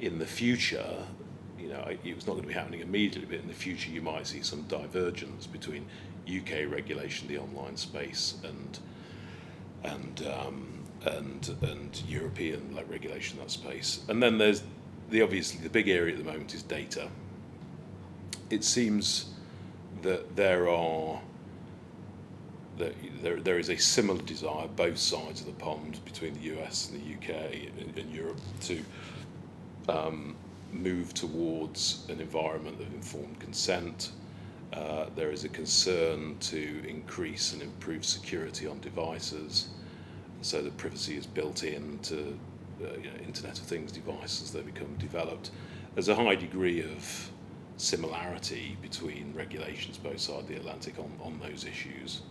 in 0.00 0.18
the 0.18 0.26
future, 0.26 1.06
you 1.58 1.68
know, 1.68 1.84
it's 2.04 2.26
not 2.26 2.32
going 2.32 2.42
to 2.42 2.48
be 2.48 2.54
happening 2.54 2.80
immediately, 2.80 3.26
but 3.26 3.42
in 3.42 3.48
the 3.48 3.54
future 3.54 3.90
you 3.90 4.02
might 4.02 4.26
see 4.26 4.42
some 4.42 4.62
divergence 4.62 5.46
between 5.46 5.86
UK 6.28 6.70
regulation, 6.70 7.28
the 7.28 7.38
online 7.38 7.76
space, 7.76 8.34
and 8.44 8.78
and 9.84 10.26
um, 10.26 10.84
and 11.04 11.56
and 11.62 12.02
European 12.08 12.78
regulation 12.88 13.38
that 13.38 13.50
space. 13.50 14.00
And 14.08 14.22
then 14.22 14.38
there's 14.38 14.62
the 15.10 15.22
obviously 15.22 15.60
the 15.60 15.70
big 15.70 15.88
area 15.88 16.14
at 16.14 16.18
the 16.18 16.30
moment 16.30 16.54
is 16.54 16.62
data. 16.62 17.08
It 18.50 18.64
seems 18.64 19.26
that 20.02 20.36
there 20.36 20.68
are 20.68 21.20
that 22.78 22.94
there, 23.22 23.40
there 23.40 23.58
is 23.58 23.70
a 23.70 23.76
similar 23.76 24.20
desire 24.22 24.66
both 24.66 24.98
sides 24.98 25.40
of 25.40 25.46
the 25.46 25.52
pond 25.52 26.04
between 26.04 26.34
the 26.34 26.58
US 26.58 26.90
and 26.90 27.00
the 27.00 27.14
UK 27.14 27.52
and, 27.78 27.96
and 27.96 28.12
Europe 28.12 28.40
to 28.62 28.82
um, 29.88 30.34
move 30.72 31.14
towards 31.14 32.04
an 32.08 32.20
environment 32.20 32.80
of 32.80 32.92
informed 32.92 33.38
consent. 33.38 34.10
Uh, 34.72 35.06
there 35.14 35.30
is 35.30 35.44
a 35.44 35.48
concern 35.48 36.36
to 36.40 36.82
increase 36.88 37.52
and 37.52 37.62
improve 37.62 38.04
security 38.04 38.66
on 38.66 38.80
devices 38.80 39.68
so 40.42 40.60
that 40.60 40.76
privacy 40.76 41.16
is 41.16 41.26
built 41.26 41.62
into 41.62 42.36
uh, 42.82 42.96
you 42.98 43.10
know, 43.10 43.16
Internet 43.26 43.58
of 43.58 43.66
Things 43.66 43.92
devices 43.92 44.52
they 44.52 44.62
become 44.62 44.94
developed. 44.98 45.50
There's 45.94 46.08
a 46.08 46.14
high 46.14 46.34
degree 46.34 46.82
of 46.82 47.30
similarity 47.76 48.76
between 48.82 49.32
regulations 49.34 49.98
both 49.98 50.20
sides 50.20 50.42
of 50.42 50.48
the 50.48 50.56
Atlantic 50.56 50.98
on, 50.98 51.12
on 51.22 51.40
those 51.40 51.64
issues. 51.64 52.22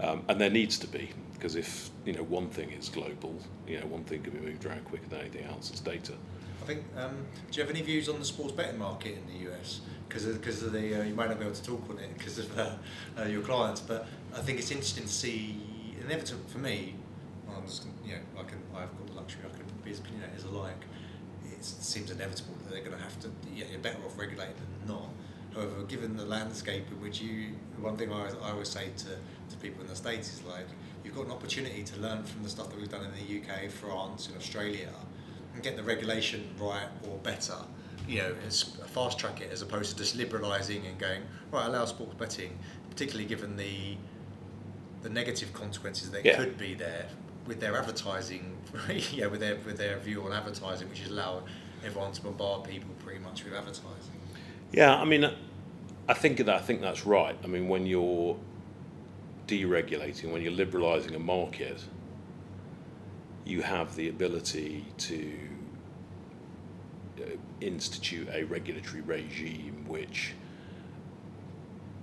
Um, 0.00 0.22
and 0.28 0.40
there 0.40 0.50
needs 0.50 0.78
to 0.78 0.86
be, 0.86 1.10
because 1.34 1.56
if 1.56 1.90
you 2.06 2.12
know 2.14 2.22
one 2.22 2.48
thing 2.48 2.70
is 2.72 2.88
global, 2.88 3.34
you 3.66 3.78
know 3.78 3.86
one 3.86 4.04
thing 4.04 4.22
can 4.22 4.32
be 4.32 4.40
moved 4.40 4.64
around 4.64 4.84
quicker 4.84 5.06
than 5.08 5.20
anything 5.20 5.44
else. 5.44 5.70
It's 5.70 5.80
data. 5.80 6.14
I 6.62 6.66
think. 6.66 6.84
Um, 6.96 7.26
do 7.50 7.60
you 7.60 7.66
have 7.66 7.74
any 7.74 7.82
views 7.82 8.08
on 8.08 8.18
the 8.18 8.24
sports 8.24 8.52
betting 8.52 8.78
market 8.78 9.18
in 9.18 9.26
the 9.26 9.50
US? 9.50 9.80
Because 10.08 10.24
because 10.24 10.62
of, 10.62 10.72
the 10.72 11.00
uh, 11.00 11.04
you 11.04 11.14
might 11.14 11.28
not 11.28 11.38
be 11.38 11.44
able 11.44 11.54
to 11.54 11.62
talk 11.62 11.82
on 11.90 11.98
it 11.98 12.16
because 12.16 12.38
of 12.38 12.58
uh, 12.58 12.70
uh, 13.18 13.24
your 13.24 13.42
clients, 13.42 13.80
but 13.80 14.06
I 14.34 14.40
think 14.40 14.58
it's 14.58 14.70
interesting 14.70 15.04
to 15.04 15.12
see. 15.12 15.56
Inevitable 16.02 16.48
for 16.48 16.58
me. 16.58 16.94
I'm 17.54 17.66
just 17.66 17.86
you 18.04 18.12
know 18.12 18.20
I 18.38 18.42
can 18.44 18.58
I've 18.74 18.96
got 18.96 19.06
the 19.06 19.12
luxury 19.12 19.42
I 19.44 19.54
can 19.54 19.66
be 19.90 19.94
as 19.94 20.00
opinionated 20.00 20.38
as 20.38 20.44
I. 20.44 20.70
It 21.52 21.64
seems 21.64 22.10
inevitable 22.10 22.54
that 22.62 22.70
they're 22.70 22.84
going 22.84 22.96
to 22.96 23.02
have 23.02 23.18
to. 23.20 23.28
Yeah, 23.54 23.64
you're 23.70 23.80
better 23.80 23.98
off 24.04 24.18
regulated 24.18 24.56
than 24.56 24.94
not. 24.94 25.08
However, 25.54 25.82
given 25.82 26.16
the 26.16 26.24
landscape 26.24 26.84
in 26.90 27.00
which 27.00 27.20
you, 27.20 27.54
one 27.80 27.96
thing 27.96 28.12
I, 28.12 28.30
I 28.42 28.52
always 28.52 28.68
say 28.68 28.90
to, 28.96 29.04
to 29.04 29.56
people 29.60 29.82
in 29.82 29.88
the 29.88 29.96
States 29.96 30.32
is 30.32 30.44
like, 30.44 30.66
you've 31.04 31.16
got 31.16 31.26
an 31.26 31.32
opportunity 31.32 31.82
to 31.82 32.00
learn 32.00 32.22
from 32.22 32.44
the 32.44 32.48
stuff 32.48 32.70
that 32.70 32.78
we've 32.78 32.88
done 32.88 33.04
in 33.04 33.10
the 33.12 33.40
UK, 33.40 33.68
France, 33.68 34.28
and 34.28 34.36
Australia, 34.36 34.90
and 35.54 35.62
get 35.62 35.76
the 35.76 35.82
regulation 35.82 36.48
right 36.58 36.86
or 37.08 37.18
better. 37.18 37.56
You 38.06 38.18
know, 38.18 38.34
fast 38.86 39.18
track 39.18 39.40
it 39.40 39.52
as 39.52 39.62
opposed 39.62 39.90
to 39.90 39.96
just 39.96 40.16
liberalising 40.16 40.88
and 40.88 40.98
going 40.98 41.22
right. 41.50 41.66
Allow 41.66 41.84
sports 41.84 42.14
betting, 42.14 42.58
particularly 42.88 43.26
given 43.26 43.56
the 43.56 43.96
the 45.02 45.08
negative 45.08 45.52
consequences 45.54 46.10
that 46.10 46.24
yeah. 46.24 46.36
could 46.36 46.58
be 46.58 46.74
there 46.74 47.06
with 47.46 47.60
their 47.60 47.76
advertising. 47.76 48.49
yeah, 49.12 49.26
with 49.26 49.40
their 49.40 49.56
with 49.56 49.76
their 49.76 49.98
view 49.98 50.22
on 50.24 50.32
advertising, 50.32 50.88
which 50.88 51.02
is 51.02 51.10
allow 51.10 51.42
everyone 51.84 52.12
to 52.12 52.22
bombard 52.22 52.68
people 52.68 52.90
pretty 53.04 53.20
much 53.20 53.44
with 53.44 53.54
advertising. 53.54 53.92
Yeah, 54.72 54.94
I 54.94 55.04
mean, 55.04 55.28
I 56.08 56.14
think 56.14 56.38
that 56.38 56.48
I 56.48 56.60
think 56.60 56.80
that's 56.80 57.06
right. 57.06 57.36
I 57.42 57.46
mean, 57.46 57.68
when 57.68 57.86
you're 57.86 58.36
deregulating, 59.46 60.32
when 60.32 60.42
you're 60.42 60.52
liberalising 60.52 61.14
a 61.14 61.18
market, 61.18 61.82
you 63.44 63.62
have 63.62 63.96
the 63.96 64.08
ability 64.08 64.84
to 64.98 65.32
uh, 67.20 67.24
institute 67.60 68.28
a 68.32 68.44
regulatory 68.44 69.02
regime 69.02 69.84
which 69.86 70.34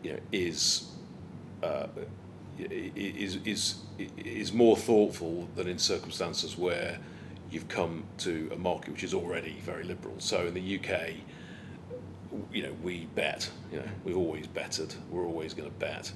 you 0.03 0.13
know 0.13 0.19
is 0.31 0.91
uh, 1.63 1.87
is 2.59 3.37
is 3.45 3.75
is 4.17 4.53
more 4.53 4.77
thoughtful 4.77 5.47
than 5.55 5.67
in 5.67 5.77
circumstances 5.77 6.57
where 6.57 6.99
you've 7.49 7.67
come 7.67 8.03
to 8.17 8.49
a 8.53 8.57
market 8.57 8.91
which 8.91 9.03
is 9.03 9.13
already 9.13 9.57
very 9.63 9.83
liberal. 9.83 10.15
So 10.17 10.47
in 10.47 10.53
the 10.53 10.79
UK, 10.79 11.13
you 12.51 12.63
know, 12.63 12.73
we 12.83 13.05
bet. 13.15 13.49
You 13.71 13.79
know, 13.79 13.87
we've 14.03 14.17
always 14.17 14.47
betted. 14.47 14.93
We're 15.09 15.25
always 15.25 15.53
going 15.53 15.69
to 15.69 15.75
bet, 15.75 16.11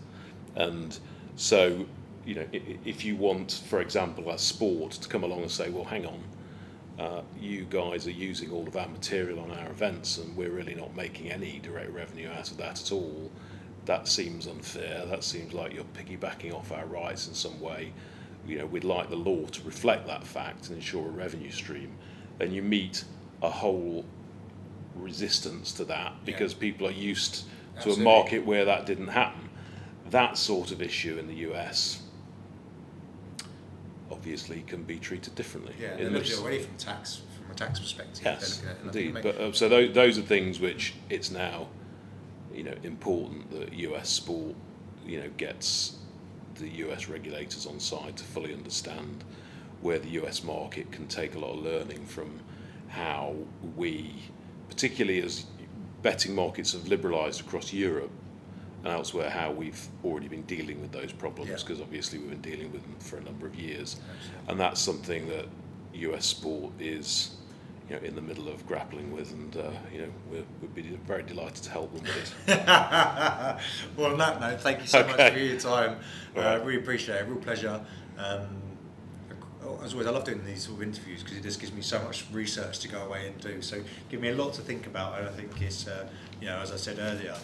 and 0.56 0.98
so 1.36 1.86
you 2.26 2.36
know, 2.36 2.46
if 2.52 3.04
you 3.04 3.16
want, 3.16 3.64
for 3.68 3.82
example, 3.82 4.30
a 4.30 4.38
sport 4.38 4.92
to 4.92 5.10
come 5.10 5.24
along 5.24 5.42
and 5.42 5.52
say, 5.52 5.70
well, 5.70 5.84
hang 5.84 6.06
on, 6.06 6.24
uh, 7.00 7.22
you 7.40 7.66
guys 7.66 8.06
are 8.06 8.12
using 8.12 8.52
all 8.52 8.68
of 8.68 8.78
our 8.78 8.88
material 8.88 9.40
on 9.40 9.52
our 9.52 9.70
events, 9.70 10.18
and 10.18 10.36
we're 10.36 10.52
really 10.52 10.76
not 10.76 10.96
making 10.96 11.32
any 11.32 11.60
direct 11.60 11.92
revenue 11.92 12.30
out 12.30 12.52
of 12.52 12.58
that 12.58 12.80
at 12.80 12.92
all. 12.92 13.32
That 13.92 14.08
seems 14.08 14.48
unfair. 14.48 15.06
That 15.06 15.22
seems 15.22 15.54
like 15.54 15.74
you're 15.74 15.84
piggybacking 15.84 16.54
off 16.54 16.72
our 16.72 16.86
rights 16.86 17.28
in 17.28 17.34
some 17.34 17.60
way. 17.60 17.92
You 18.48 18.60
know, 18.60 18.66
we'd 18.66 18.86
like 18.86 19.10
the 19.10 19.18
law 19.18 19.46
to 19.48 19.64
reflect 19.64 20.08
that 20.08 20.26
fact 20.26 20.70
and 20.70 20.78
ensure 20.78 21.06
a 21.06 21.12
revenue 21.12 21.52
stream. 21.52 21.98
And 22.40 22.54
you 22.54 22.62
meet 22.62 23.04
a 23.42 23.50
whole 23.50 24.06
resistance 24.96 25.74
to 25.74 25.84
that 25.86 26.14
because 26.24 26.54
yeah. 26.54 26.60
people 26.60 26.88
are 26.88 26.92
used 26.92 27.44
Absolutely. 27.76 28.06
to 28.06 28.10
a 28.10 28.14
market 28.14 28.46
where 28.46 28.64
that 28.64 28.86
didn't 28.86 29.10
happen. 29.10 29.50
That 30.10 30.38
sort 30.38 30.72
of 30.72 30.82
issue 30.82 31.18
in 31.18 31.28
the 31.28 31.52
US 31.52 32.02
obviously 34.10 34.62
can 34.68 34.84
be 34.84 35.00
treated 35.00 35.36
differently. 35.36 35.76
Yeah, 35.78 35.98
they're 35.98 36.10
looking 36.10 36.40
away 36.40 36.64
from 36.64 36.78
tax 36.78 37.24
from 37.42 37.52
a 37.52 37.56
tax 37.56 37.78
perspective. 37.78 38.24
Yes, 38.24 38.64
indeed. 38.86 39.18
But 39.22 39.36
uh, 39.36 39.52
so 39.52 39.68
those, 39.68 39.94
those 39.94 40.18
are 40.18 40.22
things 40.22 40.62
which 40.62 40.94
it's 41.10 41.30
now, 41.30 41.68
you 42.54 42.64
know, 42.64 42.76
important 42.84 43.50
that 43.52 43.74
US 43.74 44.10
sport, 44.10 44.56
you 45.06 45.20
know, 45.20 45.30
gets 45.38 45.98
the 46.56 46.70
US 46.86 47.08
regulators 47.08 47.66
on 47.66 47.80
side 47.80 48.18
to 48.18 48.24
fully 48.24 48.54
understand 48.54 49.24
where 49.82 50.00
the 50.00 50.10
US 50.22 50.44
market 50.44 50.92
can 50.92 51.08
take 51.08 51.36
a 51.36 51.40
lot 51.40 51.58
of 51.58 51.64
learning 51.64 52.06
from 52.06 52.40
how 52.90 53.36
we 53.76 54.14
particularly 54.70 55.22
as 55.22 55.46
betting 56.02 56.34
markets 56.34 56.74
have 56.74 56.84
liberalised 56.84 57.42
across 57.42 57.74
Europe 57.74 58.12
and 58.84 58.94
elsewhere, 58.94 59.30
how 59.30 59.52
we've 59.52 59.88
already 60.04 60.28
been 60.28 60.42
dealing 60.44 60.82
with 60.82 60.92
those 60.92 61.12
problems 61.12 61.62
because 61.62 61.78
yeah. 61.78 61.84
obviously 61.84 62.18
we've 62.20 62.30
been 62.30 62.42
dealing 62.42 62.72
with 62.72 62.82
them 62.82 62.96
for 63.00 63.18
a 63.18 63.22
number 63.22 63.46
of 63.46 63.56
years, 63.56 63.98
Absolutely. 63.98 64.52
and 64.52 64.60
that's 64.60 64.82
something 64.82 65.28
that 65.28 65.46
US 65.94 66.26
sport 66.26 66.72
is. 66.80 67.36
You 67.92 67.98
know, 67.98 68.04
in 68.04 68.16
the 68.16 68.22
middle 68.22 68.48
of 68.48 68.66
grappling 68.66 69.12
with, 69.12 69.34
and 69.34 69.58
uh, 69.58 69.70
you 69.92 70.04
know, 70.04 70.08
we're, 70.32 70.46
we'd 70.62 70.74
be 70.74 70.98
very 71.06 71.24
delighted 71.24 71.62
to 71.64 71.72
help 71.72 71.94
them 71.94 72.04
with 72.04 72.34
it. 72.48 72.66
well, 73.98 74.14
on 74.14 74.18
that 74.18 74.40
note, 74.40 74.62
thank 74.62 74.80
you 74.80 74.88
so 74.88 75.00
okay. 75.00 75.10
much 75.10 75.34
for 75.34 75.40
your 75.40 75.60
time. 75.60 75.98
Uh, 76.38 76.40
right. 76.40 76.66
Really 76.66 76.80
appreciate 76.80 77.18
it. 77.18 77.28
Real 77.28 77.36
pleasure. 77.36 77.86
Um, 78.18 78.62
as 79.84 79.92
always, 79.92 80.08
I 80.08 80.12
love 80.12 80.24
doing 80.24 80.46
these 80.46 80.64
sort 80.64 80.78
of 80.78 80.84
interviews 80.84 81.22
because 81.22 81.38
it 81.38 81.44
just 81.44 81.60
gives 81.60 81.74
me 81.74 81.82
so 81.82 82.02
much 82.02 82.24
research 82.32 82.80
to 82.80 82.88
go 82.88 83.02
away 83.02 83.28
and 83.28 83.38
do. 83.42 83.62
So 83.62 83.84
give 84.08 84.22
me 84.22 84.30
a 84.30 84.36
lot 84.36 84.54
to 84.54 84.62
think 84.62 84.88
about, 84.88 85.20
and 85.20 85.28
I 85.28 85.32
think 85.34 85.62
it's, 85.62 85.86
uh, 85.86 86.08
you 86.40 86.48
know, 86.48 86.60
as 86.60 86.72
I 86.72 86.78
said 86.78 86.98
earlier, 86.98 87.36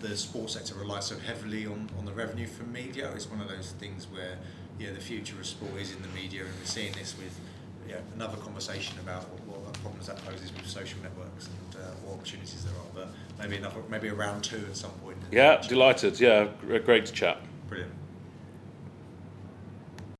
the 0.00 0.16
sports 0.16 0.54
sector 0.54 0.74
relies 0.74 1.06
so 1.06 1.16
heavily 1.16 1.64
on, 1.64 1.88
on 1.96 2.06
the 2.06 2.12
revenue 2.12 2.48
from 2.48 2.72
media. 2.72 3.12
It's 3.14 3.30
one 3.30 3.40
of 3.40 3.48
those 3.48 3.70
things 3.78 4.08
where, 4.10 4.36
you 4.80 4.88
know, 4.88 4.94
the 4.94 5.00
future 5.00 5.38
of 5.38 5.46
sport 5.46 5.76
is 5.80 5.94
in 5.94 6.02
the 6.02 6.08
media, 6.08 6.40
and 6.40 6.50
we're 6.58 6.66
seeing 6.66 6.92
this 6.94 7.16
with, 7.16 7.38
you 7.86 7.94
know, 7.94 8.00
another 8.16 8.36
conversation 8.38 8.98
about 8.98 9.26
problems 9.82 10.06
that 10.06 10.16
poses 10.24 10.52
with 10.54 10.66
social 10.66 11.00
networks 11.02 11.48
and 11.48 11.76
uh, 11.76 11.86
what 12.04 12.14
opportunities 12.14 12.64
there 12.64 12.72
are. 12.74 12.90
But 12.94 13.08
maybe 13.38 13.56
another, 13.56 13.82
maybe 13.90 14.08
a 14.08 14.14
round 14.14 14.44
two 14.44 14.64
at 14.68 14.76
some 14.76 14.92
point. 15.04 15.18
Yeah, 15.30 15.60
delighted. 15.60 16.18
Yeah, 16.18 16.48
great 16.84 17.06
to 17.06 17.12
chat. 17.12 17.38
Brilliant. 17.68 17.92